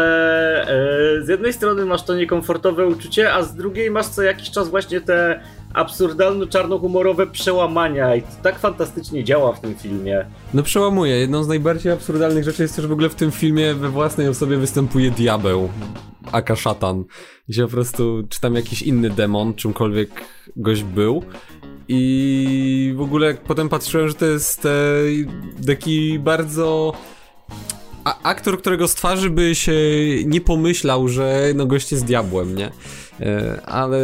[0.63, 4.69] e, z jednej strony masz to niekomfortowe uczucie, a z drugiej masz co jakiś czas
[4.69, 5.41] właśnie te
[5.75, 10.27] absurdalno-czarnohumorowe przełamania i to tak fantastycznie działa w tym filmie.
[10.55, 11.19] No przełamuje.
[11.19, 14.29] Jedną z najbardziej absurdalnych rzeczy jest to, że w ogóle w tym filmie we własnej
[14.29, 15.69] osobie występuje diabeł,
[16.33, 17.05] aka szatan.
[17.49, 20.11] Gdzie po prostu, czy tam jakiś inny demon, czymkolwiek
[20.57, 21.23] goś był.
[21.89, 24.71] I w ogóle potem patrzyłem, że to jest e,
[25.67, 26.93] taki bardzo
[28.05, 29.73] a aktor, którego z twarzy by się
[30.25, 32.71] nie pomyślał, że no gość jest diabłem, nie?
[33.21, 33.99] E, ale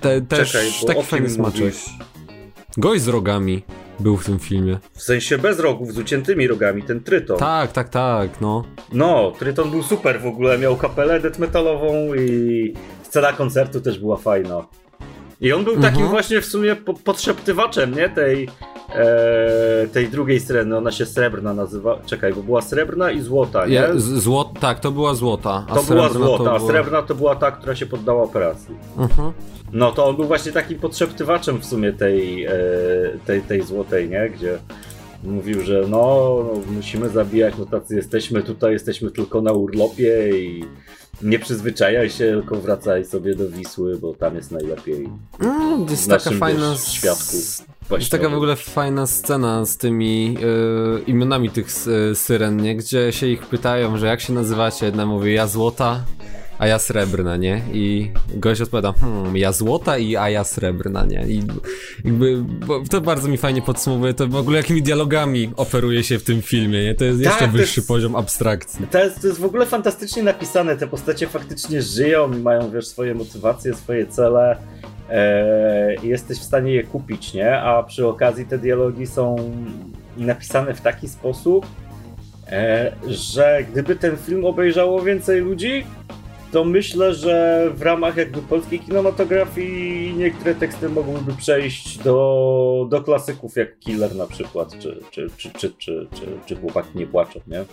[0.00, 1.74] te, też Czekaj, taki fajny smaczek.
[2.76, 3.62] Gość z rogami.
[4.00, 4.78] był w tym filmie.
[4.94, 7.38] W sensie bez rogów, z uciętymi rogami, ten Tryton.
[7.38, 8.64] Tak, tak, tak, no.
[8.92, 14.16] No, Tryton był super w ogóle, miał kapelę death metalową i scena koncertu też była
[14.16, 14.66] fajna.
[15.42, 16.08] I on był takim mhm.
[16.10, 18.08] właśnie w sumie podszeptywaczem, nie?
[18.08, 18.48] Tej,
[18.94, 21.98] e, tej drugiej syreny, ona się srebrna nazywa.
[22.06, 23.74] Czekaj, bo była srebrna i złota, nie?
[23.74, 25.66] Ja, złot, tak, to była złota.
[25.74, 28.74] to była złota, to a srebrna to była ta, która się poddała operacji.
[28.98, 29.32] Mhm.
[29.72, 32.52] No to on był właśnie takim podszeptywaczem w sumie tej, e,
[33.26, 34.30] tej, tej złotej, nie?
[34.30, 34.58] Gdzie
[35.22, 40.64] mówił, że no, no, musimy zabijać, no tacy jesteśmy tutaj, jesteśmy tylko na urlopie i
[41.22, 45.08] nie przyzwyczajaj się, tylko wracaj sobie do Wisły, bo tam jest najlepiej.
[45.40, 47.36] No, jest taka fajna świadku.
[47.90, 52.76] Jest taka w ogóle fajna scena z tymi yy, imionami tych yy, syren, nie?
[52.76, 54.86] gdzie się ich pytają, że jak się nazywacie.
[54.86, 56.04] Jedna mówi ja złota,
[56.58, 57.62] a ja srebrna, nie?
[57.72, 61.24] I gość odpowiada, hmm, ja złota i a ja srebrna, nie?
[61.28, 61.42] I
[62.04, 62.44] jakby,
[62.90, 66.84] to bardzo mi fajnie podsumowuje to w ogóle jakimi dialogami operuje się w tym filmie,
[66.84, 66.94] nie?
[66.94, 68.86] To jest tak, jeszcze wyższy jest, poziom abstrakcji.
[68.86, 72.86] To jest, to jest w ogóle fantastycznie napisane, te postacie faktycznie żyją i mają, wiesz,
[72.86, 74.56] swoje motywacje, swoje cele
[75.10, 77.56] e, i jesteś w stanie je kupić, nie?
[77.56, 79.36] A przy okazji te dialogi są
[80.16, 81.66] napisane w taki sposób,
[82.48, 85.84] e, że gdyby ten film obejrzało więcej ludzi,
[86.52, 93.56] to myślę, że w ramach jakby polskiej kinematografii niektóre teksty mogłyby przejść do, do klasyków
[93.56, 97.64] jak Killer na przykład, czy, czy, czy, czy, czy, czy, czy Chłopaki nie płaczą, nie?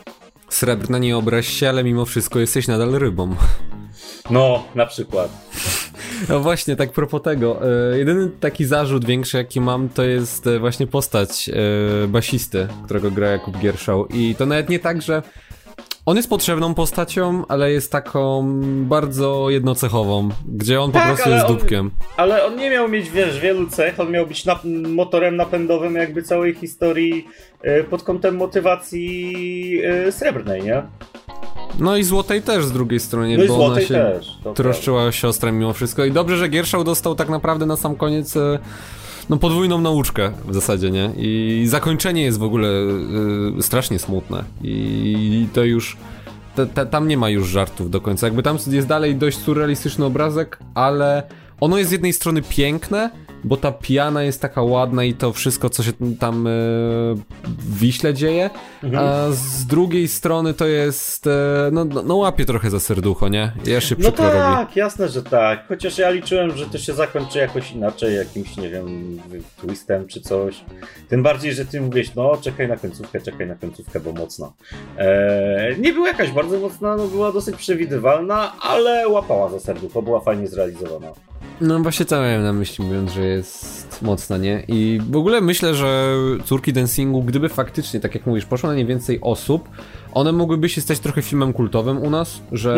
[0.50, 3.36] Srebrna nie obraź się, ale mimo wszystko jesteś nadal rybą.
[4.30, 5.32] No, na przykład.
[6.30, 7.62] No właśnie, tak propos tego.
[7.94, 13.12] E, jedyny taki zarzut większy, jaki mam, to jest e, właśnie postać e, basisty, którego
[13.12, 14.08] gra Jakub Gierszał.
[14.08, 15.24] I to nawet nie tak, że
[16.10, 18.46] on jest potrzebną postacią, ale jest taką
[18.86, 21.92] bardzo jednocechową, gdzie on tak, po prostu jest dupkiem.
[22.18, 26.24] ale on nie miał mieć, wiesz, wielu cech, on miał być na, motorem napędowym jakby
[26.24, 27.28] całej historii
[27.66, 30.84] y, pod kątem motywacji y, srebrnej, nie?
[31.80, 35.12] No i Złotej też z drugiej strony, no bo ona się też, troszczyła prawda.
[35.12, 36.06] siostrę mimo wszystko.
[36.06, 38.60] I dobrze, że Gierszał dostał tak naprawdę na sam koniec e,
[39.30, 41.12] no podwójną nauczkę w zasadzie, nie?
[41.18, 42.70] I zakończenie jest w ogóle
[43.60, 44.44] y, strasznie smutne.
[44.64, 45.98] I to już.
[46.92, 48.28] Tam nie ma już żartów do końca.
[48.28, 51.24] Jakby tam jest dalej dość surrealistyczny obrazek, ale
[51.60, 53.10] ono jest z jednej strony piękne,
[53.44, 56.50] bo ta piana jest taka ładna i to wszystko, co się tam e,
[57.44, 58.50] w Wiśle dzieje,
[58.84, 59.06] mhm.
[59.06, 63.52] a z drugiej strony to jest, e, no, no, no łapie trochę za serducho, nie?
[63.66, 64.80] Jeszcze no tak, robi.
[64.80, 65.68] jasne, że tak.
[65.68, 69.20] Chociaż ja liczyłem, że to się zakończy jakoś inaczej, jakimś, nie wiem,
[69.58, 70.64] twistem czy coś.
[71.10, 74.52] Tym bardziej, że ty mówisz, no czekaj na końcówkę, czekaj na końcówkę, bo mocna.
[74.98, 80.20] Eee, nie była jakaś bardzo mocna, no była dosyć przewidywalna, ale łapała za serducho, była
[80.20, 81.29] fajnie zrealizowana.
[81.62, 84.64] No właśnie to miałem na myśli, mówiąc, że jest mocna, nie?
[84.68, 88.86] I w ogóle myślę, że córki dancingu, gdyby faktycznie, tak jak mówisz, poszło na nie
[88.86, 89.70] więcej osób,
[90.14, 92.74] one mogłyby się stać trochę filmem kultowym u nas, że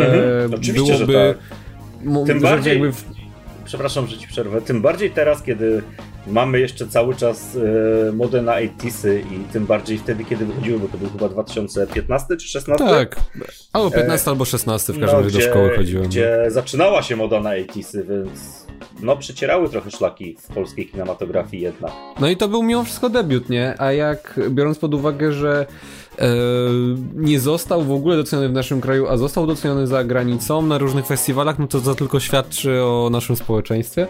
[0.50, 1.14] mhm, byłoby...
[1.14, 1.36] Że
[2.06, 2.28] tak.
[2.28, 2.74] Tym bardziej...
[2.74, 3.06] Jakby w...
[3.66, 4.62] Przepraszam, że ci przerwę.
[4.62, 5.84] Tym bardziej teraz, kiedy
[6.28, 7.58] mamy jeszcze cały czas
[8.10, 12.38] e, modę na 80sy i tym bardziej wtedy, kiedy wychodziły, bo to był chyba 2015
[12.38, 12.86] czy 16?
[12.86, 13.16] Tak,
[13.74, 16.06] albo 15 e, albo 16 w każdym no, razie do szkoły chodziłem.
[16.06, 16.52] Gdzie no.
[16.52, 18.61] zaczynała się moda na 80sy, więc
[19.02, 21.92] no przecierały trochę szlaki w polskiej kinematografii jednak.
[22.20, 23.76] No i to był mimo wszystko debiut, nie?
[23.78, 25.66] A jak biorąc pod uwagę, że
[26.20, 26.28] e,
[27.16, 31.06] nie został w ogóle doceniony w naszym kraju, a został doceniony za granicą na różnych
[31.06, 34.08] festiwalach, no to to tylko świadczy o naszym społeczeństwie.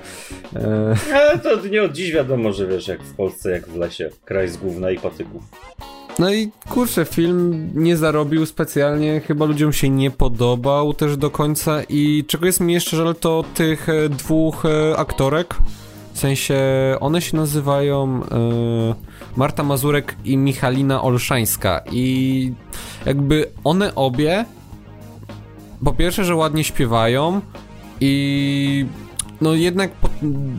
[0.56, 0.95] E...
[1.13, 4.49] Ale to nie od dziś wiadomo, że wiesz, jak w Polsce, jak w lesie, kraj
[4.49, 5.43] z gówna i patyków.
[6.21, 11.81] No i kurczę, film nie zarobił specjalnie, chyba ludziom się nie podobał też do końca
[11.89, 15.55] i czego jest mi jeszcze żal to tych e, dwóch e, aktorek,
[16.13, 16.60] w sensie
[16.99, 18.95] one się nazywają e,
[19.36, 22.53] Marta Mazurek i Michalina Olszańska i
[23.05, 24.45] jakby one obie
[25.86, 27.41] po pierwsze, że ładnie śpiewają
[28.01, 28.86] i
[29.41, 29.91] no jednak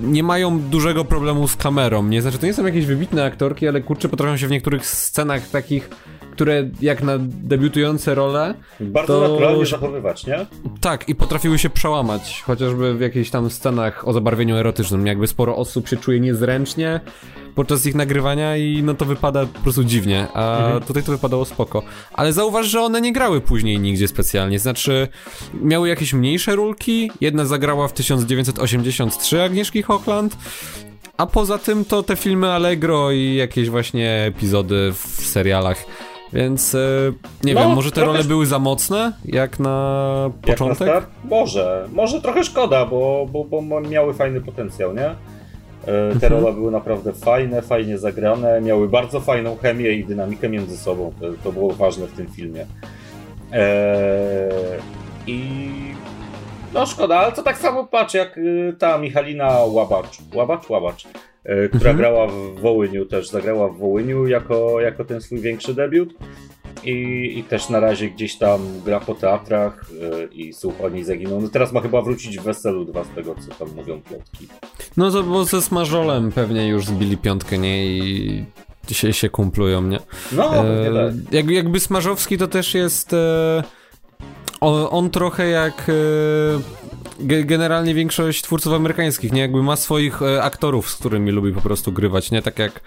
[0.02, 2.22] nie mają dużego problemu z kamerą, nie?
[2.22, 5.90] Znaczy, to nie są jakieś wybitne aktorki, ale kurczę, potrafią się w niektórych scenach takich,
[6.32, 8.54] które jak na debiutujące role...
[8.80, 9.28] Bardzo to...
[9.28, 10.46] naturalnie zachowywać, nie?
[10.80, 15.56] Tak, i potrafiły się przełamać, chociażby w jakichś tam scenach o zabarwieniu erotycznym, jakby sporo
[15.56, 17.00] osób się czuje niezręcznie,
[17.54, 20.82] podczas ich nagrywania i no to wypada po prostu dziwnie, a mhm.
[20.82, 21.82] tutaj to wypadało spoko.
[22.12, 25.08] Ale zauważ, że one nie grały później nigdzie specjalnie, znaczy
[25.62, 30.36] miały jakieś mniejsze rulki, jedna zagrała w 1983 Agnieszki Hochland,
[31.16, 35.84] a poza tym to te filmy Allegro i jakieś właśnie epizody w serialach.
[36.32, 36.78] Więc e,
[37.44, 38.12] nie no, wiem, może te trochę...
[38.12, 40.88] role były za mocne, jak na początek?
[40.88, 45.06] Jak na Może, może trochę szkoda, bo, bo, bo miały fajny potencjał, nie?
[45.06, 45.14] E,
[46.20, 46.32] te mhm.
[46.32, 51.12] role były naprawdę fajne, fajnie zagrane, miały bardzo fajną chemię i dynamikę między sobą.
[51.20, 52.66] To, to było ważne w tym filmie.
[53.52, 54.80] Eee,
[55.26, 55.60] I
[56.74, 61.08] no szkoda, ale to tak samo patrz jak y, ta Michalina Łabacz, Łabacz, Łabacz, e,
[61.44, 61.96] która mhm.
[61.96, 66.14] grała w Wołyniu też, zagrała w Wołyniu jako, jako ten swój większy debiut.
[66.84, 71.04] I, I, też na razie gdzieś tam gra po teatrach yy, i słuch o niej
[71.04, 71.40] zaginął.
[71.40, 74.48] No teraz ma chyba wrócić w Weselu 2 z tego, co tam mówią plotki.
[74.96, 77.86] No to bo ze Smażolem pewnie już zbili piątkę, nie?
[77.86, 78.44] I
[78.88, 79.98] dzisiaj się kumplują, nie?
[80.32, 81.32] No, e, tak.
[81.32, 83.12] jak, jakby Smarzowski to też jest...
[83.12, 83.62] E,
[84.60, 85.88] on, on, trochę jak...
[85.88, 86.81] E,
[87.20, 89.40] generalnie większość twórców amerykańskich, nie?
[89.40, 92.42] Jakby ma swoich e, aktorów, z którymi lubi po prostu grywać, nie?
[92.42, 92.80] Tak jak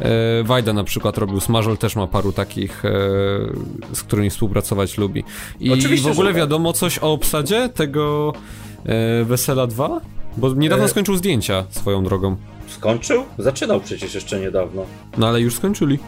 [0.00, 2.90] e, Wajda na przykład robił, Smażol też ma paru takich, e,
[3.92, 5.24] z którymi współpracować lubi.
[5.60, 6.36] I Oczywiście, w ogóle tak.
[6.36, 8.32] wiadomo coś o obsadzie tego
[8.84, 10.00] e, Wesela 2?
[10.36, 10.88] Bo niedawno e...
[10.88, 12.36] skończył zdjęcia swoją drogą.
[12.68, 13.24] Skończył?
[13.38, 14.86] Zaczynał przecież jeszcze niedawno.
[15.18, 15.98] No ale już skończyli.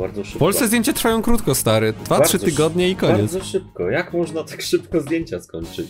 [0.00, 0.38] Bardzo szybko.
[0.38, 1.92] W Polsce zdjęcia trwają krótko, stary.
[2.04, 3.32] Dwa, trzy tygodnie i koniec.
[3.32, 3.90] Bardzo szybko.
[3.90, 5.86] Jak można tak szybko zdjęcia skończyć?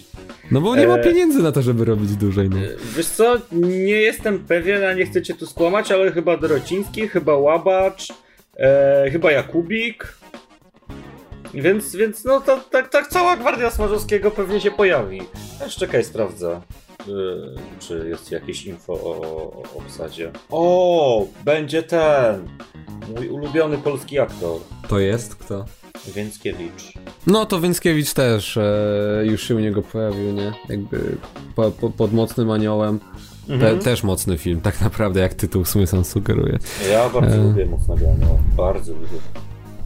[0.50, 2.50] No bo nie ma e, pieniędzy na to, żeby robić dłużej.
[2.50, 2.56] No.
[2.58, 7.08] E, wiesz co, nie jestem pewien, a nie chcę cię tu skłamać, ale chyba Dorociński,
[7.08, 8.08] chyba Łabacz,
[8.56, 10.14] e, chyba Jakubik.
[11.54, 15.22] Więc, więc no to tak, tak cała gwardia Smarzowskiego pewnie się pojawi.
[15.66, 16.60] Aż czekaj, sprawdzę.
[17.78, 20.32] Czy jest jakieś info o, o obsadzie?
[20.50, 22.48] O, będzie ten.
[23.16, 24.60] Mój ulubiony polski aktor.
[24.88, 25.64] To jest kto?
[26.14, 26.92] Więckiewicz.
[27.26, 30.52] No to Więckiewicz też e, już się u niego pojawił, nie?
[30.68, 31.16] Jakby
[31.54, 33.00] po, po, pod mocnym aniołem.
[33.48, 33.78] Mhm.
[33.78, 36.58] Te, też mocny film, tak naprawdę, jak tytuł w sumie sam sugeruje.
[36.90, 37.38] Ja bardzo e...
[37.38, 39.18] lubię Mocnego Anioła, bardzo lubię.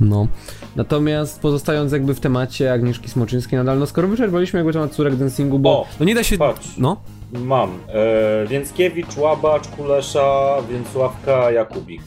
[0.00, 0.26] No.
[0.76, 5.58] Natomiast pozostając jakby w temacie Agnieszki Smoczyńskiej nadal, no skoro wyczerpaliśmy jakby temat córek dancingu,
[5.58, 6.38] bo o, no nie da się...
[6.38, 6.78] Patrz.
[6.78, 7.00] No?
[7.32, 7.70] Mam.
[7.88, 12.02] E, Więckiewicz, Łabacz, Kulesza, Więcławka, Jakubik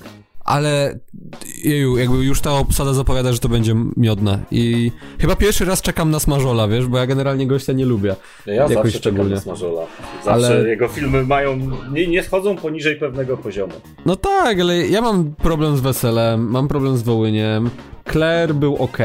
[0.47, 0.99] ale
[1.63, 6.11] jeju, jakby już ta obsada zapowiada, że to będzie miodne i chyba pierwszy raz czekam
[6.11, 8.15] na Smażola, wiesz, bo ja generalnie gościa nie lubię.
[8.45, 9.23] Ja jakoś zawsze szczególnie.
[9.23, 9.81] czekam na Smażola.
[10.25, 10.67] Zawsze ale...
[10.69, 11.59] jego filmy mają,
[11.91, 13.73] nie, nie schodzą poniżej pewnego poziomu.
[14.05, 17.69] No tak, ale ja mam problem z Weselem, mam problem z Wołyniem,
[18.11, 18.97] Claire był ok,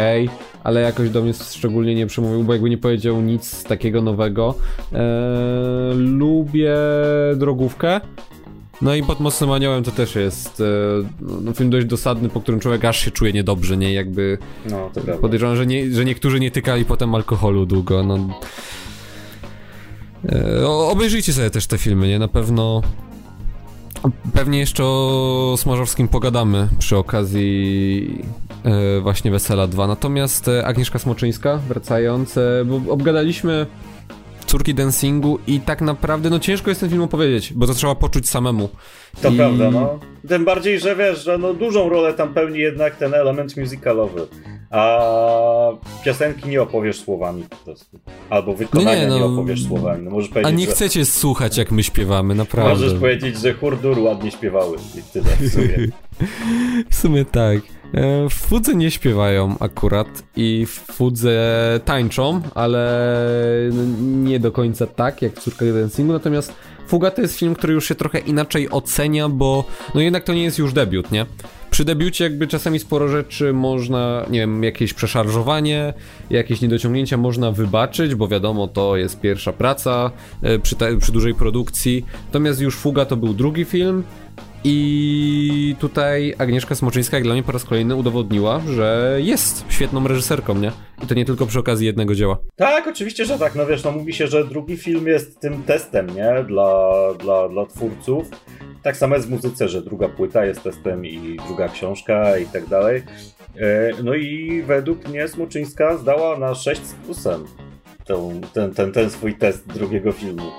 [0.65, 4.55] ale jakoś do mnie szczególnie nie przemówił, bo jakby nie powiedział nic takiego nowego.
[4.93, 5.01] Eee,
[5.97, 6.77] lubię
[7.37, 8.01] drogówkę,
[8.83, 10.65] no i pod Mocnym Aniołem to też jest e,
[11.21, 13.93] no, film dość dosadny, po którym człowiek aż się czuje niedobrze, nie?
[13.93, 14.39] Jakby
[14.71, 15.23] no, to prawda.
[15.23, 18.39] podejrzewam, że, nie, że niektórzy nie tykali potem alkoholu długo, no.
[20.33, 22.19] E, obejrzyjcie sobie też te filmy, nie?
[22.19, 22.83] Na pewno
[24.35, 28.25] Pewnie jeszcze o Smarzowskim pogadamy przy okazji
[29.03, 29.87] właśnie Wesela 2.
[29.87, 33.67] Natomiast e, Agnieszka Smoczyńska, wracając, e, bo obgadaliśmy
[34.47, 38.29] córki dancingu i tak naprawdę, no ciężko jest ten film opowiedzieć, bo to trzeba poczuć
[38.29, 38.69] samemu.
[39.23, 39.37] To I...
[39.37, 39.99] prawda, no.
[40.29, 44.27] Tym bardziej, że wiesz, że no dużą rolę tam pełni jednak ten element musicalowy,
[44.71, 44.99] a
[46.05, 47.99] piosenki nie opowiesz słowami po prostu.
[48.31, 50.05] Albo wykonania nie, no, nie opowiesz słowami.
[50.05, 50.73] No, możesz powiedzieć, a nie że...
[50.73, 52.71] chcecie słuchać, jak my śpiewamy, naprawdę.
[52.75, 55.89] Możesz powiedzieć, że hurdur ładnie śpiewały i tyle w sumie.
[56.91, 57.61] w sumie tak.
[57.95, 63.13] E, w Fudze nie śpiewają akurat i w Fudze tańczą, ale
[64.03, 66.55] nie do końca tak jak w Córkach Dancingu, natomiast
[66.87, 70.43] Fuga to jest film, który już się trochę inaczej ocenia, bo no jednak to nie
[70.43, 71.27] jest już debiut, nie?
[71.71, 75.95] Przy debiucie jakby czasami sporo rzeczy można, nie wiem, jakieś przeszarżowanie,
[76.31, 80.11] jakieś niedociągnięcia można wybaczyć, bo wiadomo, to jest pierwsza praca
[80.43, 82.07] e, przy, przy dużej produkcji.
[82.27, 84.03] Natomiast już Fuga to był drugi film,
[84.65, 90.55] i tutaj Agnieszka Smoczyńska, jak dla mnie po raz kolejny udowodniła, że jest świetną reżyserką,
[90.55, 90.73] nie?
[91.05, 92.39] I to nie tylko przy okazji jednego dzieła.
[92.57, 93.55] Tak, oczywiście, że tak.
[93.55, 96.45] No wiesz, no mówi się, że drugi film jest tym testem, nie?
[96.49, 98.29] Dla, dla, dla twórców.
[98.83, 102.67] Tak samo jest w muzyce, że druga płyta jest testem i druga książka i tak
[102.67, 103.03] dalej.
[103.61, 107.45] E, no i według mnie Smoczyńska zdała na 6 z plusem
[108.05, 110.51] ten, ten, ten, ten swój test drugiego filmu.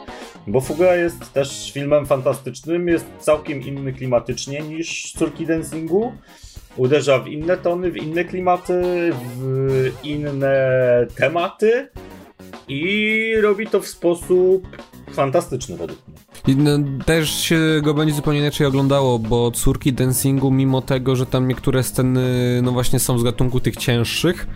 [0.48, 6.14] Bo Fuga jest też filmem fantastycznym, jest całkiem inny klimatycznie niż Córki Dancingu.
[6.78, 8.82] Uderza w inne tony, w inne klimaty,
[9.38, 10.58] w inne
[11.16, 11.88] tematy
[12.68, 14.68] i robi to w sposób
[15.14, 16.18] fantastyczny według mnie.
[16.48, 16.72] No,
[17.06, 21.84] też się go będzie zupełnie inaczej oglądało, bo Córki Dancingu, mimo tego, że tam niektóre
[21.84, 24.48] sceny, no właśnie są z gatunku tych cięższych,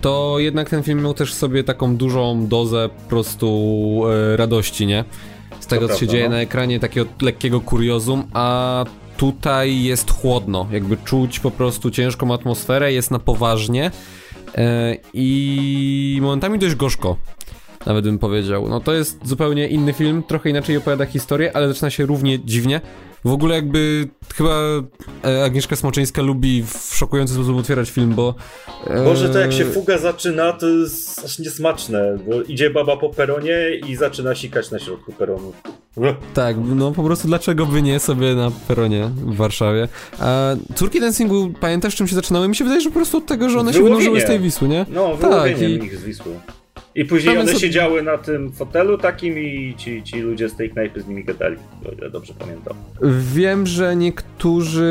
[0.00, 4.86] to jednak ten film miał też w sobie taką dużą dozę po prostu e, radości,
[4.86, 5.04] nie?
[5.60, 6.30] Z tego, co prawda, się dzieje no.
[6.30, 8.84] na ekranie, takiego lekkiego kuriozum, a
[9.16, 13.90] tutaj jest chłodno, jakby czuć po prostu ciężką atmosferę, jest na poważnie
[14.54, 17.16] e, i momentami dość gorzko.
[17.88, 18.68] Nawet bym powiedział.
[18.68, 22.80] No to jest zupełnie inny film, trochę inaczej opowiada historię, ale zaczyna się równie dziwnie.
[23.24, 24.60] W ogóle jakby chyba
[25.24, 28.34] e, Agnieszka Smoczyńska lubi w szokujący sposób otwierać film, bo...
[28.86, 29.04] E...
[29.04, 33.54] Boże, to jak się fuga zaczyna, to jest aż niesmaczne, bo idzie baba po peronie
[33.88, 35.52] i zaczyna sikać na środku peronu.
[36.34, 39.88] Tak, no po prostu dlaczego by nie sobie na peronie w Warszawie.
[40.18, 42.48] A córki dancingu, pamiętasz czym się zaczynały?
[42.48, 44.68] Mi się wydaje, że po prostu od tego, że one się wynurzyły z tej Wisły,
[44.68, 44.86] nie?
[44.88, 45.64] No, tak, i...
[45.64, 46.32] ich z Wisły.
[46.98, 51.00] I później one siedziały na tym fotelu takim i ci, ci ludzie z tej knajpy
[51.00, 51.56] z nimi gadali,
[51.88, 52.76] o ile dobrze pamiętam.
[53.34, 54.86] Wiem, że niektórzy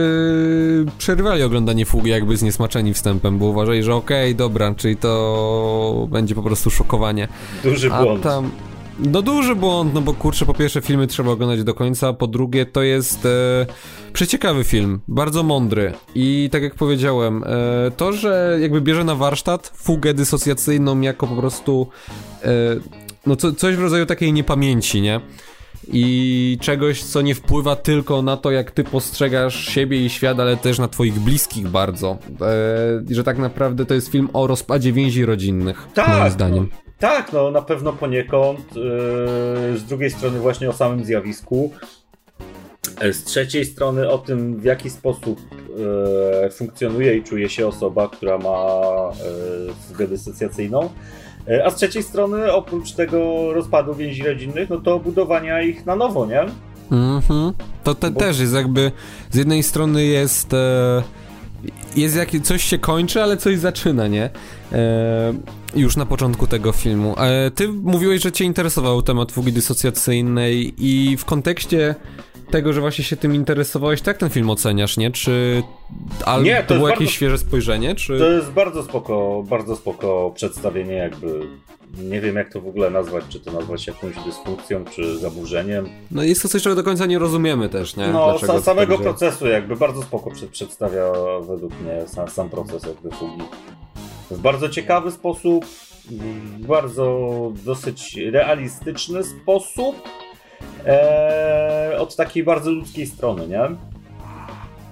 [0.98, 6.36] przerwali oglądanie fugi jakby zniesmaczeni wstępem, bo uważali, że okej, okay, dobra, czyli to będzie
[6.36, 7.28] po prostu szokowanie.
[7.64, 8.26] Duży błąd.
[8.26, 8.52] A tam...
[9.00, 12.66] No duży błąd, no bo kurczę, po pierwsze filmy trzeba oglądać do końca, po drugie
[12.66, 13.66] to jest e,
[14.14, 19.72] przeciekawy film, bardzo mądry i tak jak powiedziałem, e, to, że jakby bierze na warsztat
[19.76, 21.88] fugę dysocjacyjną jako po prostu
[22.44, 22.50] e,
[23.26, 25.22] no co, coś w rodzaju takiej niepamięci, nie?
[25.92, 30.58] i czegoś, co nie wpływa tylko na to, jak ty postrzegasz siebie i świat, ale
[30.58, 32.18] też na twoich bliskich bardzo.
[33.10, 36.70] E, że tak naprawdę to jest film o rozpadzie więzi rodzinnych, tak, moim zdaniem.
[37.00, 38.60] Tak, no na pewno poniekąd.
[38.60, 41.72] E, z drugiej strony właśnie o samym zjawisku.
[43.00, 45.42] E, z trzeciej strony o tym, w jaki sposób
[46.46, 48.68] e, funkcjonuje i czuje się osoba, która ma
[49.88, 50.90] fugę dysocjacyjną.
[51.66, 56.26] A z trzeciej strony, oprócz tego rozpadu więzi rodzinnych, no to budowania ich na nowo,
[56.26, 56.46] nie?
[56.92, 57.54] Mhm.
[57.84, 58.20] To te, Bo...
[58.20, 58.92] też jest jakby,
[59.32, 61.04] z jednej strony jest, e,
[61.96, 64.30] jest jak coś się kończy, ale coś zaczyna, nie?
[64.72, 65.34] E,
[65.76, 67.16] już na początku tego filmu.
[67.20, 71.96] E, ty mówiłeś, że cię interesował temat fugi dysocjacyjnej i w kontekście
[72.52, 75.12] tego, że właśnie się tym interesowałeś, tak ten film oceniasz, nie?
[75.12, 75.64] Czy
[76.26, 78.20] ale nie, to, to było jakieś świeże spojrzenie, czy...
[78.20, 81.48] To jest bardzo spoko, bardzo spoko przedstawienie jakby
[81.98, 85.90] nie wiem jak to w ogóle nazwać, czy to nazwać jakąś dysfunkcją, czy zaburzeniem.
[86.12, 88.08] No jest to coś, czego do końca nie rozumiemy też, nie?
[88.08, 91.12] No, Dlaczego samego procesu jakby bardzo spoko przedstawia
[91.48, 93.42] według mnie sam, sam proces jakby fugi.
[94.32, 99.96] W bardzo ciekawy sposób, w bardzo dosyć realistyczny sposób,
[100.86, 103.62] e, od takiej bardzo ludzkiej strony, nie?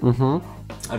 [0.04, 0.40] Mhm.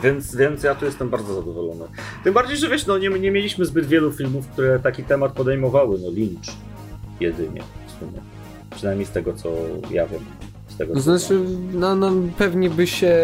[0.03, 1.85] Więc, więc ja tu jestem bardzo zadowolony.
[2.25, 5.99] Tym bardziej, że wiesz, no nie, nie mieliśmy zbyt wielu filmów, które taki temat podejmowały.
[6.03, 6.57] No Lynch
[7.21, 8.21] jedynie w sumie.
[8.71, 9.53] Przynajmniej z tego, co
[9.91, 10.21] ja wiem.
[10.69, 11.41] Z tego, znaczy,
[11.73, 13.15] no, no pewnie by się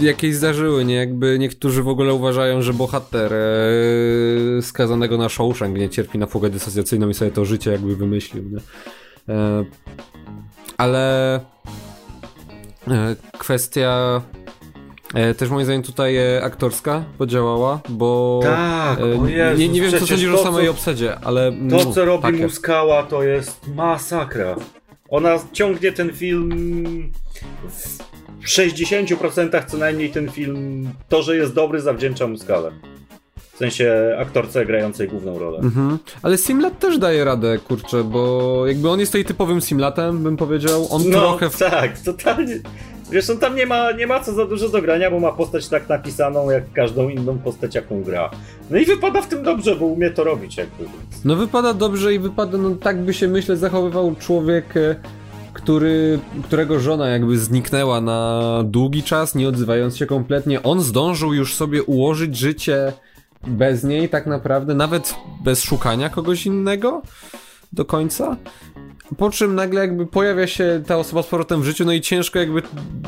[0.00, 0.94] jakieś zdarzyły, nie?
[0.94, 6.50] Jakby niektórzy w ogóle uważają, że bohater e, skazanego na Shawshank nie cierpi na fugę
[6.50, 8.58] dysocjacyjną i sobie to życie jakby wymyślił, nie?
[9.34, 9.64] E,
[10.76, 11.34] ale
[12.88, 14.22] e, kwestia
[15.14, 20.34] e, też moim zdaniem tutaj aktorska podziałała, bo tak, Jezus, nie, nie wiem co sądzisz
[20.34, 22.40] o samej obsadzie, ale to co robi Packer.
[22.40, 24.56] Muskała to jest masakra.
[25.08, 27.12] Ona ciągnie ten film
[27.68, 28.13] w
[28.46, 32.70] 60% co najmniej ten film, to, że jest dobry zawdzięcza Muskale.
[33.52, 35.58] W sensie aktorce grającej główną rolę.
[35.58, 35.98] Mhm.
[36.22, 40.86] Ale Simlat też daje radę, kurczę, bo jakby on jest tutaj typowym Simlatem, bym powiedział.
[40.90, 41.50] On no, trochę.
[41.50, 41.58] W...
[41.58, 42.60] Tak, totalnie.
[43.10, 45.68] Wiesz, on tam nie ma, nie ma co za dużo do grania, bo ma postać
[45.68, 48.30] tak napisaną jak każdą inną postać, jaką gra.
[48.70, 50.84] No i wypada w tym dobrze, bo umie to robić jakby.
[51.24, 54.96] No wypada dobrze i wypada, no tak by się myślę zachowywał człowiek, e,
[55.54, 60.62] który, którego żona jakby zniknęła na długi czas, nie odzywając się kompletnie.
[60.62, 62.92] On zdążył już sobie ułożyć życie
[63.46, 67.02] bez niej tak naprawdę, nawet bez szukania kogoś innego
[67.72, 68.36] do końca.
[69.18, 72.38] Po czym nagle jakby pojawia się ta osoba z powrotem w życiu, no i ciężko
[72.38, 72.62] jakby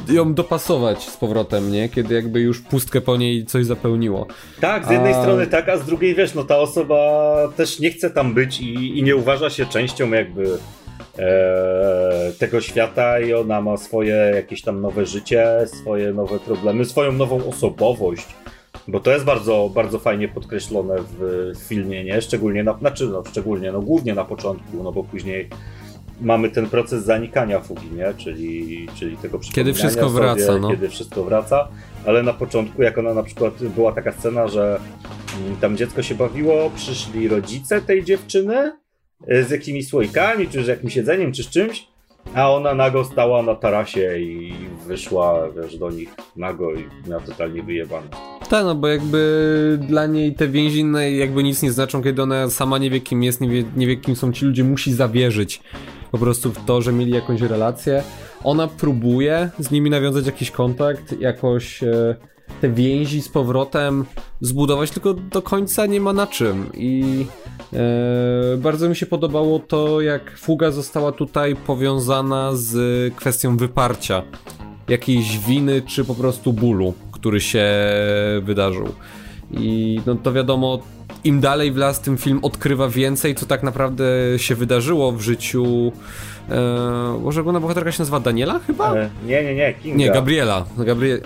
[0.09, 1.89] ją dopasować z powrotem, nie?
[1.89, 4.27] Kiedy jakby już pustkę po niej coś zapełniło.
[4.61, 5.23] Tak, z jednej a...
[5.23, 8.99] strony tak, a z drugiej wiesz, no ta osoba też nie chce tam być i,
[8.99, 10.59] i nie uważa się częścią jakby
[11.19, 17.13] e, tego świata i ona ma swoje jakieś tam nowe życie, swoje nowe problemy, swoją
[17.13, 18.27] nową osobowość
[18.89, 22.23] bo to jest bardzo, bardzo fajnie podkreślone w filmie, nie?
[22.23, 25.49] Szczególnie na, znaczy, no, szczególnie, no głównie na początku, no bo później
[26.21, 28.15] mamy ten proces zanikania fugi, nie?
[28.17, 30.71] Czyli, czyli tego Kiedy wszystko sobie, wraca, no.
[30.71, 31.69] Kiedy wszystko wraca,
[32.07, 34.81] ale na początku, jak ona na przykład, była taka scena, że
[35.41, 38.73] mm, tam dziecko się bawiło, przyszli rodzice tej dziewczyny
[39.29, 41.87] z jakimiś słoikami, czy z jakimś jedzeniem, czy z czymś,
[42.35, 44.53] a ona nago stała na tarasie i
[44.87, 48.07] wyszła, wiesz, do nich nago i miała totalnie wyjebane.
[48.51, 52.79] Tak, no bo jakby dla niej te więziny jakby nic nie znaczą, kiedy ona sama
[52.79, 55.61] nie wie kim jest, nie wie, nie wie kim są ci ludzie, musi zawierzyć.
[56.13, 58.03] po prostu w to, że mieli jakąś relację.
[58.45, 62.17] Ona próbuje z nimi nawiązać jakiś kontakt, jakoś e,
[62.61, 64.05] te więzi z powrotem
[64.41, 66.71] zbudować, tylko do końca nie ma na czym.
[66.75, 67.27] I
[67.73, 74.23] e, bardzo mi się podobało to, jak fuga została tutaj powiązana z kwestią wyparcia
[74.89, 77.67] jakiejś winy, czy po prostu bólu, który się
[78.43, 78.89] wydarzył.
[79.53, 80.83] I no to wiadomo,
[81.25, 84.05] im dalej w las, tym film odkrywa więcej, co tak naprawdę
[84.37, 85.93] się wydarzyło w życiu.
[86.51, 88.95] E, może główna bohaterka się nazywa Daniela chyba?
[88.97, 89.99] E, nie, nie, nie, Kinga.
[89.99, 90.65] Nie, Gabriela.
[90.79, 91.21] Gabrie...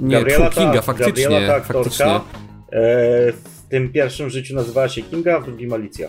[0.00, 1.22] Nie, Gabriela Kinga, ta, faktycznie.
[1.22, 2.06] Gabriela ta faktycznie.
[2.06, 2.20] E,
[3.32, 6.08] w tym pierwszym życiu nazywała się Kinga, w drugim Alicja.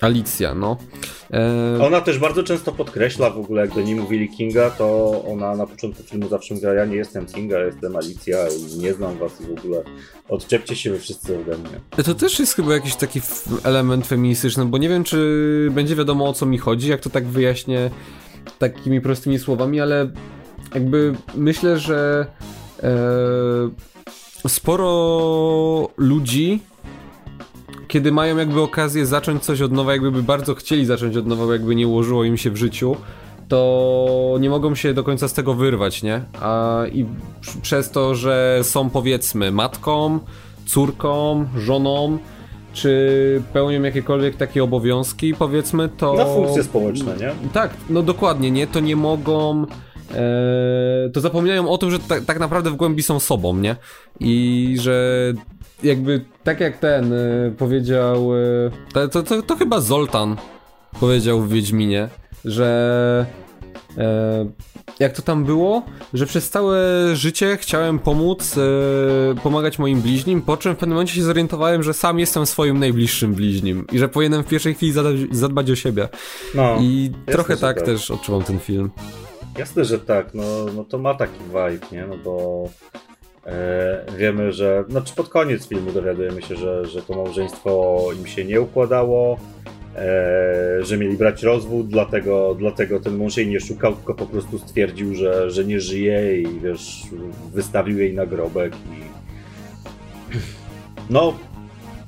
[0.00, 0.76] Alicja, no.
[1.32, 1.82] E...
[1.82, 5.66] Ona też bardzo często podkreśla w ogóle, jak do niej mówili Kinga, to ona na
[5.66, 9.58] początku filmu zawsze mówiła, ja nie jestem Kinga, jestem Alicja i nie znam was w
[9.58, 9.82] ogóle
[10.28, 12.04] odczepcie się wy wszyscy ode mnie.
[12.04, 13.20] To też jest chyba jakiś taki
[13.64, 17.26] element feministyczny, bo nie wiem, czy będzie wiadomo o co mi chodzi, jak to tak
[17.26, 17.90] wyjaśnię
[18.58, 20.10] takimi prostymi słowami, ale
[20.74, 22.61] jakby myślę, że e...
[24.46, 26.60] sporo ludzi
[27.92, 31.52] kiedy mają jakby okazję zacząć coś od nowa, jakby by bardzo chcieli zacząć od nowa,
[31.52, 32.96] jakby nie ułożyło im się w życiu,
[33.48, 36.22] to nie mogą się do końca z tego wyrwać, nie?
[36.40, 37.06] A i
[37.62, 40.18] przez to, że są powiedzmy matką,
[40.66, 42.18] córką, żoną,
[42.72, 46.14] czy pełnią jakiekolwiek takie obowiązki, powiedzmy, to.
[46.14, 47.32] Na funkcje społeczne, nie?
[47.52, 48.66] Tak, no dokładnie, nie?
[48.66, 49.66] To nie mogą.
[50.14, 53.76] E, to zapominają o tym, że tak, tak naprawdę w głębi są sobą, nie?
[54.20, 55.34] I że
[55.82, 60.36] jakby tak jak ten y, powiedział, y, to, to, to, to, chyba Zoltan
[61.00, 62.08] powiedział w Wiedźminie,
[62.44, 63.26] że
[63.90, 64.02] y,
[64.98, 65.82] jak to tam było,
[66.14, 66.80] że przez całe
[67.16, 68.54] życie chciałem pomóc,
[69.42, 73.34] pomagać moim bliźnim, po czym w pewnym momencie się zorientowałem, że sam jestem swoim najbliższym
[73.34, 74.92] bliźnim i że powinienem w pierwszej chwili
[75.30, 76.08] zadbać o siebie.
[76.54, 78.90] No, I trochę tak, tak też odczuwam ten film.
[79.58, 80.44] Jasne, że tak, no,
[80.76, 82.06] no to ma taki vibe, nie?
[82.06, 82.68] No bo
[83.46, 88.44] E, wiemy, że, znaczy pod koniec filmu dowiadujemy się, że, że to małżeństwo im się
[88.44, 89.38] nie układało,
[89.96, 94.58] e, że mieli brać rozwód, dlatego, dlatego ten mąż jej nie szukał, tylko po prostu
[94.58, 97.02] stwierdził, że, że nie żyje i wiesz,
[97.52, 99.02] wystawił jej nagrobek i
[101.10, 101.34] no,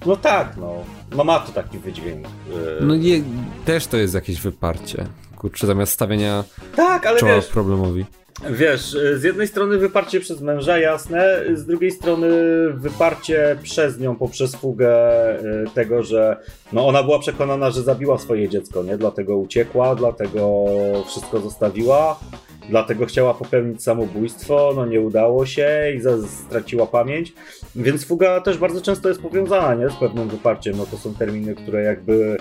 [0.06, 0.74] no tak, no,
[1.16, 2.26] no ma to taki wydźwięk.
[2.26, 3.22] E, no nie,
[3.64, 6.44] też to jest jakieś wyparcie, kurczę, zamiast stawienia
[6.76, 8.04] tak, ale czoła wiesz, problemowi.
[8.50, 12.28] Wiesz, z jednej strony wyparcie przez męża, jasne, z drugiej strony
[12.72, 14.94] wyparcie przez nią poprzez fugę
[15.40, 16.36] y, tego, że
[16.72, 18.98] no ona była przekonana, że zabiła swoje dziecko, nie?
[18.98, 20.64] Dlatego uciekła, dlatego
[21.06, 22.20] wszystko zostawiła,
[22.68, 26.00] dlatego chciała popełnić samobójstwo, no nie udało się i
[26.48, 27.32] straciła pamięć.
[27.76, 29.90] Więc fuga też bardzo często jest powiązana, nie?
[29.90, 32.36] Z pewnym wyparciem, no to są terminy, które jakby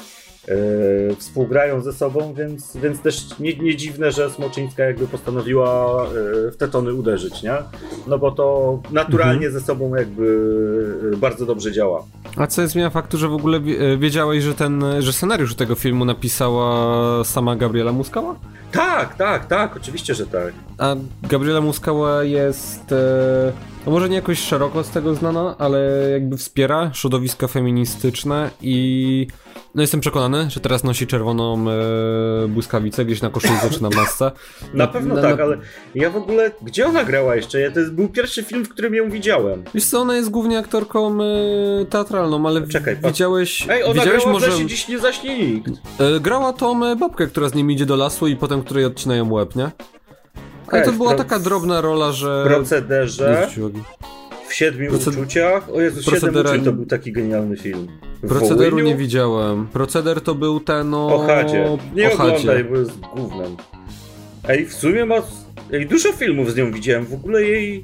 [0.47, 6.51] Yy, współgrają ze sobą, więc, więc też nie, nie dziwne, że Smoczyńska jakby postanowiła yy,
[6.51, 7.53] w te tony uderzyć, nie?
[8.07, 9.53] No bo to naturalnie mhm.
[9.53, 10.25] ze sobą jakby
[11.11, 12.03] yy, bardzo dobrze działa.
[12.37, 13.59] A co jest zmiana faktu, że w ogóle
[13.97, 18.35] wiedziałeś, że ten, że scenariusz tego filmu napisała sama Gabriela Muskała?
[18.71, 20.53] Tak, tak, tak, oczywiście, że tak.
[20.77, 22.93] A Gabriela Muskała jest...
[23.85, 29.27] No może nie jakoś szeroko z tego znana, ale jakby wspiera środowiska feministyczne i
[29.75, 34.31] no jestem przekonany, że teraz nosi czerwoną e, błyskawicę gdzieś na koszulce czy na masce.
[34.73, 35.43] Na, na pewno na, tak, na...
[35.43, 35.57] ale
[35.95, 37.59] ja w ogóle, gdzie ona grała jeszcze?
[37.59, 39.63] Ja, to był pierwszy film, w którym ją widziałem.
[39.73, 43.67] Wiesz co, ona jest głównie aktorką e, teatralną, ale Czekaj, widziałeś...
[43.69, 44.51] Ej, ona widziałeś grała może...
[44.51, 45.71] w dziś nie zaśnie nikt.
[45.99, 49.33] E, grała tą e, babkę, która z nim idzie do lasu i potem której odcinają
[49.33, 49.71] łeb, nie?
[50.67, 52.43] Ale to była taka drobna rola, że...
[52.45, 53.49] W procederze
[54.53, 55.13] w siedmiu Proced...
[55.13, 55.69] uczuciach.
[55.69, 56.49] O Jezu, Procedera...
[56.49, 57.87] siedem uczuć to był taki genialny film.
[58.23, 58.87] W Procederu Wołyniu?
[58.87, 59.67] nie widziałem.
[59.67, 61.15] Proceder to był ten o...
[61.15, 61.77] O Hadzie.
[61.95, 63.55] Nie o oglądaj, bo jest głównym.
[64.49, 65.15] Ej, w sumie ma...
[65.73, 67.05] Ej, dużo filmów z nią widziałem.
[67.05, 67.83] W ogóle jej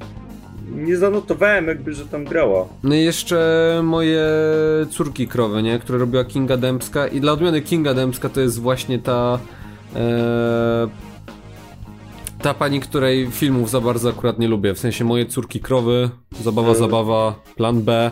[0.74, 2.68] nie zanotowałem jakby, że tam grała.
[2.82, 4.26] No i jeszcze moje
[4.90, 5.78] córki krowy, nie?
[5.78, 9.38] Które robiła Kinga Dębska i dla odmiany Kinga Dębska to jest właśnie ta...
[9.96, 11.09] E
[12.42, 14.74] ta pani, której filmów za bardzo akurat nie lubię.
[14.74, 16.10] W sensie moje córki krowy,
[16.42, 16.74] zabawa, yy.
[16.74, 18.10] zabawa, plan B.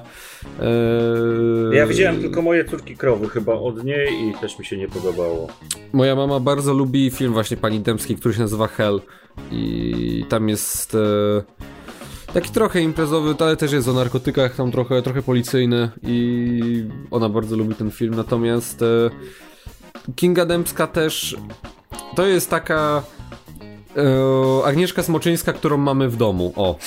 [1.71, 1.77] Yy...
[1.77, 5.49] Ja widziałem tylko moje córki krowy chyba od niej i też mi się nie podobało.
[5.93, 9.01] Moja mama bardzo lubi film właśnie pani Dębskiej, który się nazywa Hell.
[9.53, 10.95] I tam jest.
[10.95, 11.43] Yy...
[12.35, 17.57] Taki trochę imprezowy, ale też jest o narkotykach, tam trochę, trochę policyjny i ona bardzo
[17.57, 18.15] lubi ten film.
[18.15, 19.11] Natomiast e,
[20.17, 21.37] Kinga Dębska też
[22.17, 23.03] to jest taka
[23.97, 26.53] E, Agnieszka Smoczyńska, którą mamy w domu.
[26.57, 26.79] O.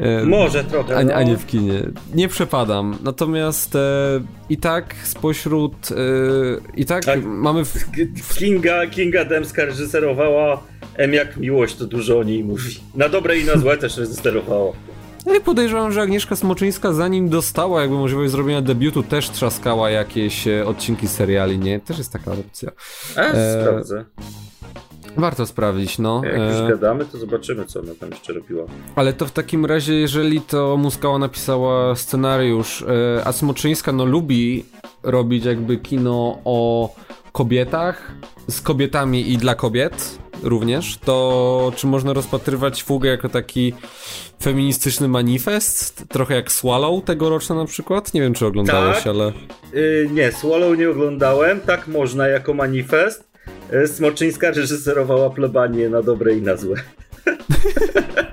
[0.00, 0.96] E, Może trochę.
[0.96, 1.14] A, no.
[1.14, 1.82] a, nie w kinie.
[2.14, 2.98] Nie przepadam.
[3.02, 3.80] Natomiast e,
[4.48, 5.74] i tak spośród.
[5.90, 5.94] E,
[6.76, 7.64] I tak, tak, mamy.
[7.64, 7.84] W...
[8.38, 10.62] Kinga, Kinga Demska reżyserowała
[10.96, 12.80] M jak miłość, to dużo o niej mówi.
[12.94, 14.72] Na dobre i na złe też reżyserowała.
[15.26, 21.08] Ja podejrzewam, że Agnieszka Smoczyńska zanim dostała jakby możliwość zrobienia debiutu też trzaskała jakieś odcinki
[21.08, 21.80] seriali, nie?
[21.80, 22.70] Też jest taka opcja.
[23.16, 24.04] A, e, sprawdzę.
[25.16, 26.22] Warto sprawdzić, no.
[26.24, 26.68] Jak już e...
[26.68, 28.64] gadamy, to zobaczymy, co ona tam jeszcze robiła.
[28.94, 34.64] Ale to w takim razie, jeżeli to Muskała napisała scenariusz, e, a Smoczyńska no lubi
[35.02, 36.88] robić jakby kino o
[37.32, 38.12] kobietach,
[38.48, 43.74] z kobietami i dla kobiet również, to czy można rozpatrywać Fugę jako taki
[44.42, 46.04] feministyczny manifest?
[46.08, 48.14] Trochę jak Swallow tegoroczna na przykład?
[48.14, 49.06] Nie wiem, czy oglądałeś, tak.
[49.06, 49.32] ale...
[49.72, 51.60] Yy, nie, Swallow nie oglądałem.
[51.60, 53.33] Tak można jako manifest.
[53.86, 56.76] Smoczyńska reżyserowała plebanie na dobre i na złe.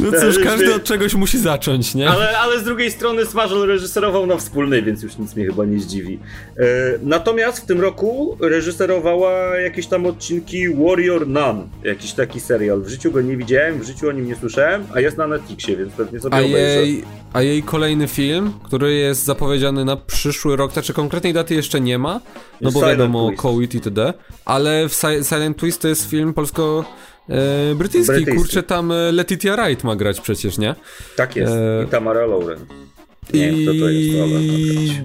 [0.00, 2.10] No cóż, każdy od czegoś musi zacząć, nie?
[2.10, 5.80] Ale, ale z drugiej strony Smażel reżyserował na wspólnej, więc już nic mnie chyba nie
[5.80, 6.18] zdziwi.
[6.58, 6.64] E,
[7.02, 12.80] natomiast w tym roku reżyserowała jakieś tam odcinki Warrior Nun, jakiś taki serial.
[12.80, 15.76] W życiu go nie widziałem, w życiu o nim nie słyszałem, a jest na Netflixie,
[15.76, 20.72] więc pewnie sobie a jej, a jej kolejny film, który jest zapowiedziany na przyszły rok,
[20.72, 22.20] znaczy konkretnej daty jeszcze nie ma,
[22.60, 24.12] no bo Silent wiadomo, COVID i td.,
[24.44, 24.94] ale w
[25.28, 26.84] Silent Twist to jest film polsko
[27.28, 30.74] E, brytyjski, brytyjski, kurczę, tam e, Letitia Wright ma grać przecież, nie?
[31.16, 31.84] Tak jest, e...
[31.84, 32.58] i Tamara Lauren.
[33.34, 33.62] Nie, I...
[33.62, 34.40] kto to jest, ale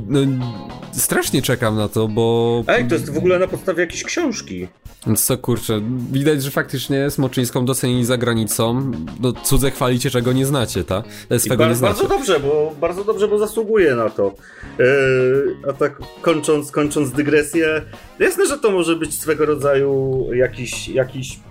[0.08, 0.46] no,
[0.92, 2.64] strasznie czekam na to, bo...
[2.68, 4.68] Ej, to jest w ogóle na podstawie jakiejś książki.
[5.08, 8.92] Więc co, kurczę, widać, że faktycznie Smoczyńską docenili za granicą.
[9.20, 11.04] No, cudze chwalicie, czego nie znacie, ta?
[11.30, 11.94] E, swego nie znacie.
[11.94, 14.34] Bardzo dobrze, bo, bardzo dobrze, bo zasługuje na to.
[14.80, 17.82] Yy, a tak kończąc, kończąc dygresję,
[18.20, 21.40] jasne, że to może być swego rodzaju jakiś, jakiś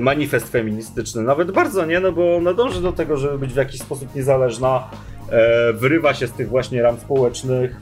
[0.00, 3.80] manifest feministyczny, nawet bardzo nie, no bo ona dąży do tego, żeby być w jakiś
[3.80, 4.90] sposób niezależna,
[5.30, 7.76] e, wyrywa się z tych właśnie ram społecznych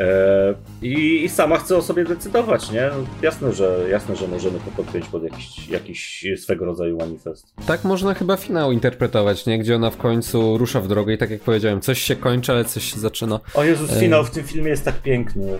[0.00, 2.90] e, i, i, sama chce o sobie decydować, nie?
[2.98, 7.54] No, jasne, że, jasne, że możemy to podpiąć pod jakiś, jakiś swego rodzaju manifest.
[7.66, 9.58] Tak można chyba finał interpretować, nie?
[9.58, 12.64] Gdzie ona w końcu rusza w drogę i tak jak powiedziałem, coś się kończy, ale
[12.64, 13.40] coś się zaczyna.
[13.54, 15.58] O Jezus, finał w tym filmie jest tak piękny.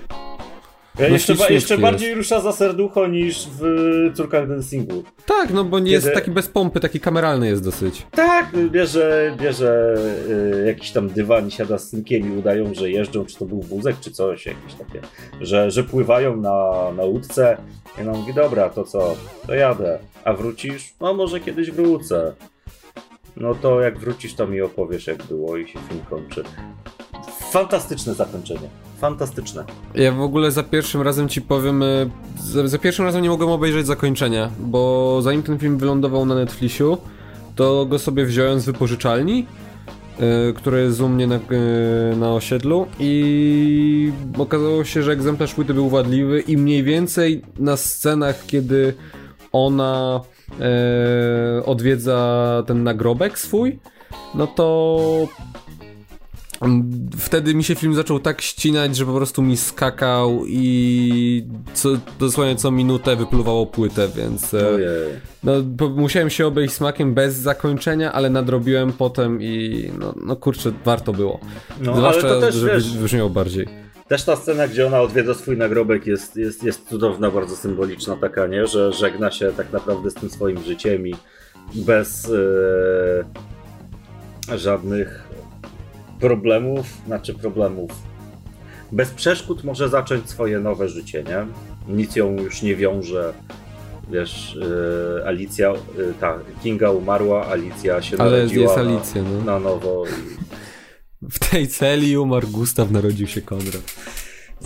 [0.99, 3.63] Ja no jeszcze, ba jeszcze bardziej rusza za serducho niż w
[4.15, 5.05] Córkach Dancingu.
[5.27, 5.95] Tak, no bo nie Kiedy...
[5.95, 8.07] jest taki bez pompy, taki kameralny jest dosyć.
[8.11, 9.95] Tak, bierze, bierze
[10.63, 13.63] y, jakiś tam dywan i siada z synkiem i udają, że jeżdżą, czy to był
[13.63, 15.01] wózek, czy coś, jakieś takie,
[15.41, 17.57] że, że pływają na, na łódce.
[17.99, 19.17] I ona mówi, dobra, to co,
[19.47, 19.99] to jadę.
[20.25, 20.95] A wrócisz?
[21.01, 22.35] No może kiedyś wrócę.
[23.37, 26.45] No to jak wrócisz, to mi opowiesz, jak było i się film kończy.
[27.51, 28.69] Fantastyczne zakończenie
[29.05, 29.65] fantastyczne.
[29.95, 31.87] Ja w ogóle za pierwszym razem ci powiem, e,
[32.39, 36.97] za, za, pierwszym razem nie mogłem obejrzeć zakończenia, bo zanim ten film wylądował na Netflixie,
[37.55, 39.47] to go sobie wziąłem z wypożyczalni,
[40.19, 45.75] yy, które jest u mnie na, yy, na osiedlu i okazało się, że egzemplarz płyty
[45.75, 48.95] był wadliwy i mniej więcej na scenach, kiedy
[49.53, 53.79] ona yy, odwiedza ten nagrobek swój,
[54.35, 55.29] no to
[57.19, 61.89] Wtedy mi się film zaczął tak ścinać, że po prostu mi skakał i co,
[62.19, 64.79] dosłownie co minutę wypluwało płytę, więc e,
[65.45, 65.53] no,
[65.97, 71.41] musiałem się obejść smakiem bez zakończenia, ale nadrobiłem potem i no, no kurczę, warto było.
[71.81, 73.69] No, Zwłaszcza, ale to też, żeby wiesz, brzmiało bardziej.
[74.09, 78.47] Też ta scena, gdzie ona odwiedza swój nagrobek jest, jest, jest cudowna, bardzo symboliczna taka,
[78.47, 78.67] nie?
[78.67, 81.15] Że żegna się tak naprawdę z tym swoim życiem i
[81.75, 82.31] bez
[84.49, 85.25] e, żadnych
[86.21, 87.91] problemów, znaczy problemów.
[88.93, 91.47] Bez przeszkód może zacząć swoje nowe życie, nie?
[91.95, 93.35] Nic ją już nie wiąże.
[94.11, 94.57] Wiesz,
[95.17, 99.45] yy, Alicja, yy, ta, Kinga umarła, Alicja się Ale narodziła jest Alicja, na, no.
[99.45, 100.05] na nowo.
[101.23, 103.95] W tej celi umarł Gustaw, narodził się Konrad.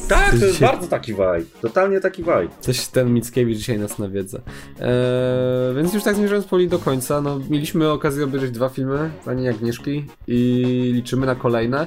[0.08, 1.44] Tak, to jest bardzo taki vibe.
[1.60, 2.48] Totalnie taki vibe.
[2.60, 4.38] Coś ten Mickiewicz dzisiaj nas nawiedza.
[4.38, 9.48] Eee, więc już tak zmierzając powoli do końca, no mieliśmy okazję obejrzeć dwa filmy Pani
[9.48, 11.86] Agnieszki i liczymy na kolejne.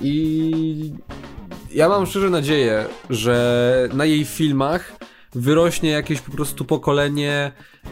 [0.00, 0.92] I
[1.74, 4.92] ja mam szczerze nadzieję, że na jej filmach
[5.34, 7.52] wyrośnie jakieś po prostu pokolenie
[7.84, 7.90] e,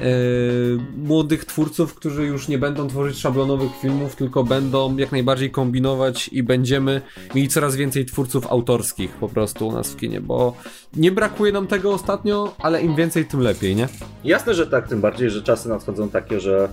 [0.96, 6.42] młodych twórców, którzy już nie będą tworzyć szablonowych filmów, tylko będą jak najbardziej kombinować i
[6.42, 7.02] będziemy
[7.34, 10.54] mieli coraz więcej twórców autorskich po prostu u nas w kinie, bo
[10.96, 13.88] nie brakuje nam tego ostatnio, ale im więcej, tym lepiej, nie?
[14.24, 16.68] Jasne, że tak, tym bardziej, że czasy nadchodzą takie, że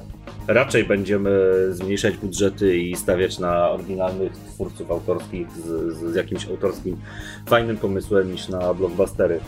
[0.48, 1.40] raczej będziemy
[1.72, 6.98] zmniejszać budżety i stawiać na oryginalnych twórców autorskich z, z jakimś autorskim
[7.46, 9.40] fajnym pomysłem niż na blockbustery.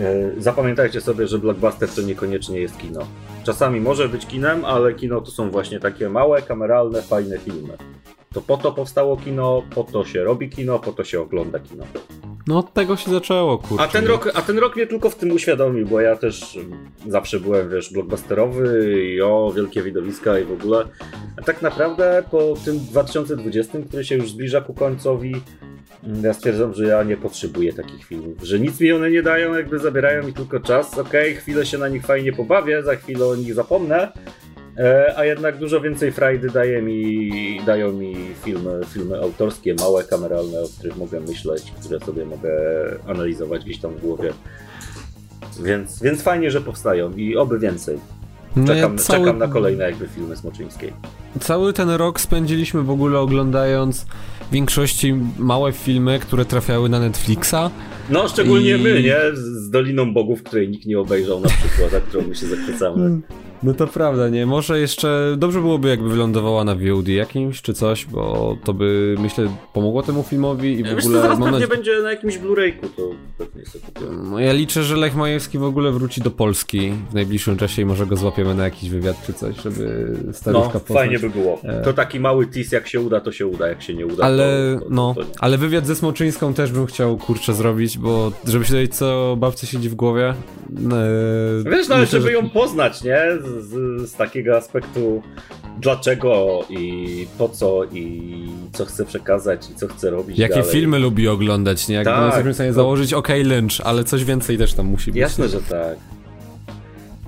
[0.00, 3.00] E, zapamiętajcie sobie, że blockbuster to niekoniecznie jest kino.
[3.44, 7.76] Czasami może być kinem, ale kino to są właśnie takie małe, kameralne, fajne filmy.
[8.34, 11.84] To po to powstało kino, po to się robi kino, po to się ogląda kino.
[12.46, 13.84] No od tego się zaczęło, kurczę.
[13.84, 16.58] A ten rok, a ten rok mnie tylko w tym uświadomił, bo ja też
[17.08, 20.84] zawsze byłem, wiesz, blockbusterowy i o, wielkie widowiska i w ogóle.
[21.36, 25.34] A tak naprawdę po tym 2020, który się już zbliża ku końcowi,
[26.22, 29.78] ja stwierdzam, że ja nie potrzebuję takich filmów, że nic mi one nie dają, jakby
[29.78, 30.98] zabierają mi tylko czas.
[30.98, 34.12] Okej, okay, chwilę się na nich fajnie pobawię, za chwilę o nich zapomnę,
[34.80, 40.60] E, a jednak dużo więcej frajdy daje mi, dają mi filmy, filmy autorskie, małe, kameralne,
[40.60, 42.50] o których mogę myśleć, które sobie mogę
[43.06, 44.32] analizować gdzieś tam w głowie.
[45.62, 47.98] Więc, więc fajnie, że powstają i oby więcej.
[48.56, 49.18] No czekam, cały...
[49.18, 50.92] czekam na kolejne jakby filmy Smoczyńskiej.
[51.40, 54.06] Cały ten rok spędziliśmy w ogóle oglądając
[54.50, 57.54] w większości małe filmy, które trafiały na Netflixa.
[58.10, 58.82] No, szczególnie I...
[58.82, 59.16] my, nie?
[59.32, 63.20] Z Doliną Bogów, której nikt nie obejrzał na przykład, a którą my się zachwycamy.
[63.62, 64.46] No to prawda, nie?
[64.46, 69.48] Może jeszcze dobrze byłoby, jakby wylądowała na VOD jakimś czy coś, bo to by myślę
[69.72, 71.22] pomogło temu filmowi i w Wiesz, ogóle.
[71.22, 73.84] Zaraz pewnie będzie na jakimś Blu-rayku, to pewnie sobie
[74.30, 77.84] No ja liczę, że Lech Majewski w ogóle wróci do Polski w najbliższym czasie i
[77.84, 80.98] może go złapiemy na jakiś wywiad czy coś, żeby staruszka no, poznać.
[80.98, 81.58] fajnie by było.
[81.62, 81.82] E.
[81.82, 84.76] To taki mały tease, jak się uda, to się uda, jak się nie uda, ale,
[84.78, 88.64] to, to, no, to ale wywiad ze Smoczyńską też bym chciał kurczę zrobić, bo żeby
[88.64, 90.28] się dowiedzieć, co babce siedzi w głowie.
[90.28, 92.32] E, Wiesz, no ale żeby że...
[92.32, 93.22] ją poznać, nie?
[93.58, 95.22] Z, z, takiego aspektu
[95.78, 98.32] dlaczego i po co i
[98.72, 100.70] co chce przekazać i co chce robić Jakie dalej.
[100.70, 101.94] filmy lubi oglądać, nie?
[101.94, 105.20] Jak tak, jesteśmy w stanie założyć OK Lynch, ale coś więcej też tam musi być.
[105.20, 105.98] Jasne, że tak.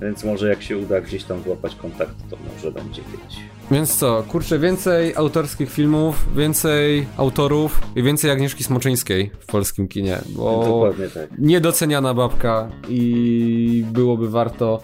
[0.03, 3.52] Więc może jak się uda gdzieś tam złapać kontakt, to może będzie kiedyś.
[3.73, 10.19] Więc co, kurczę, więcej autorskich filmów, więcej autorów i więcej Agnieszki Smoczyńskiej w polskim kinie,
[10.29, 11.31] bo tak.
[11.39, 14.83] niedoceniana babka i byłoby warto.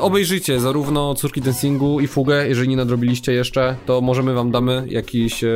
[0.00, 5.44] Obejrzyjcie zarówno Córki Dancingu i Fugę, jeżeli nie nadrobiliście jeszcze, to możemy wam damy jakiś
[5.44, 5.48] e,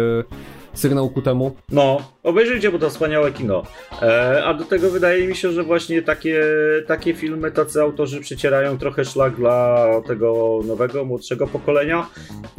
[0.74, 1.56] sygnał ku temu.
[1.72, 3.62] No, obejrzyjcie, bo to wspaniałe kino.
[4.02, 6.44] E, a do tego wydaje mi się, że właśnie takie,
[6.86, 12.06] takie filmy, tacy autorzy przycierają trochę szlak dla tego nowego, młodszego pokolenia,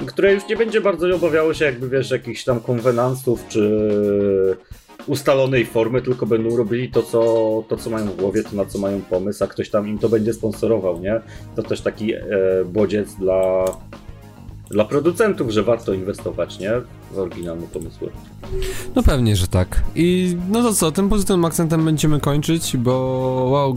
[0.06, 4.58] które już nie będzie bardzo obawiało się jakby, wiesz, jakichś tam konwenansów, czy
[5.08, 8.80] ustalonej formy, tylko będą robili to co, to, co mają w głowie, to na co
[8.80, 11.22] mają pomysł, a ktoś tam im to będzie sponsorował, nie?
[11.56, 12.22] To też taki e,
[12.66, 13.66] bodziec dla
[14.74, 16.72] dla producentów, że warto inwestować, nie?
[17.12, 18.10] W oryginalne pomysły.
[18.96, 19.84] No pewnie, że tak.
[19.96, 22.94] I no to co, tym pozytywnym akcentem będziemy kończyć, bo
[23.50, 23.76] wow,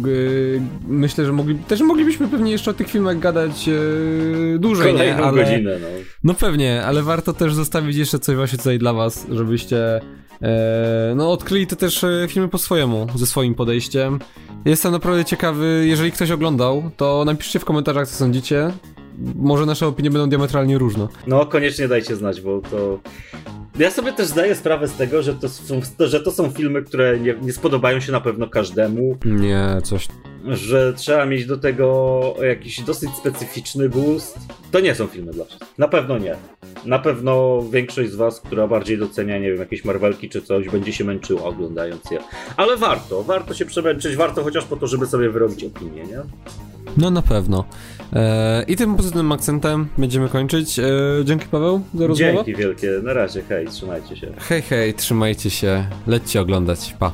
[0.89, 5.25] myślę, że mogli, też moglibyśmy pewnie jeszcze o tych filmach gadać yy, dłużej, Kolejną nie?
[5.25, 5.87] Ale, godzinę, no.
[6.25, 10.01] No pewnie, ale warto też zostawić jeszcze coś właśnie tutaj dla was, żebyście
[10.43, 14.19] e, no odkryli te też e, filmy po swojemu, ze swoim podejściem.
[14.65, 18.73] Jestem naprawdę ciekawy, jeżeli ktoś oglądał, to napiszcie w komentarzach, co sądzicie
[19.35, 21.09] może nasze opinie będą diametralnie różne.
[21.27, 22.99] No, koniecznie dajcie znać, bo to...
[23.79, 27.21] Ja sobie też zdaję sprawę z tego, że to są, że to są filmy, które
[27.21, 29.17] nie, nie spodobają się na pewno każdemu.
[29.25, 30.09] Nie, coś...
[30.45, 34.39] Że trzeba mieć do tego jakiś dosyć specyficzny gust.
[34.71, 35.79] To nie są filmy dla wszystkich.
[35.79, 36.37] Na pewno nie.
[36.85, 40.93] Na pewno większość z was, która bardziej docenia, nie wiem, jakieś Marvelki czy coś, będzie
[40.93, 42.19] się męczyła oglądając je.
[42.57, 46.21] Ale warto, warto się przemęczyć, warto chociaż po to, żeby sobie wyrobić opinię, nie?
[46.97, 47.65] No na pewno.
[48.13, 50.79] E, I tym pozytywnym akcentem będziemy kończyć.
[50.79, 50.85] E,
[51.25, 52.33] dzięki Paweł za rozmowę.
[52.35, 52.91] Dzięki wielkie.
[53.03, 54.33] Na razie, hej, trzymajcie się.
[54.39, 55.87] Hej, hej, trzymajcie się.
[56.07, 56.95] Lećcie oglądać.
[56.99, 57.13] Pa.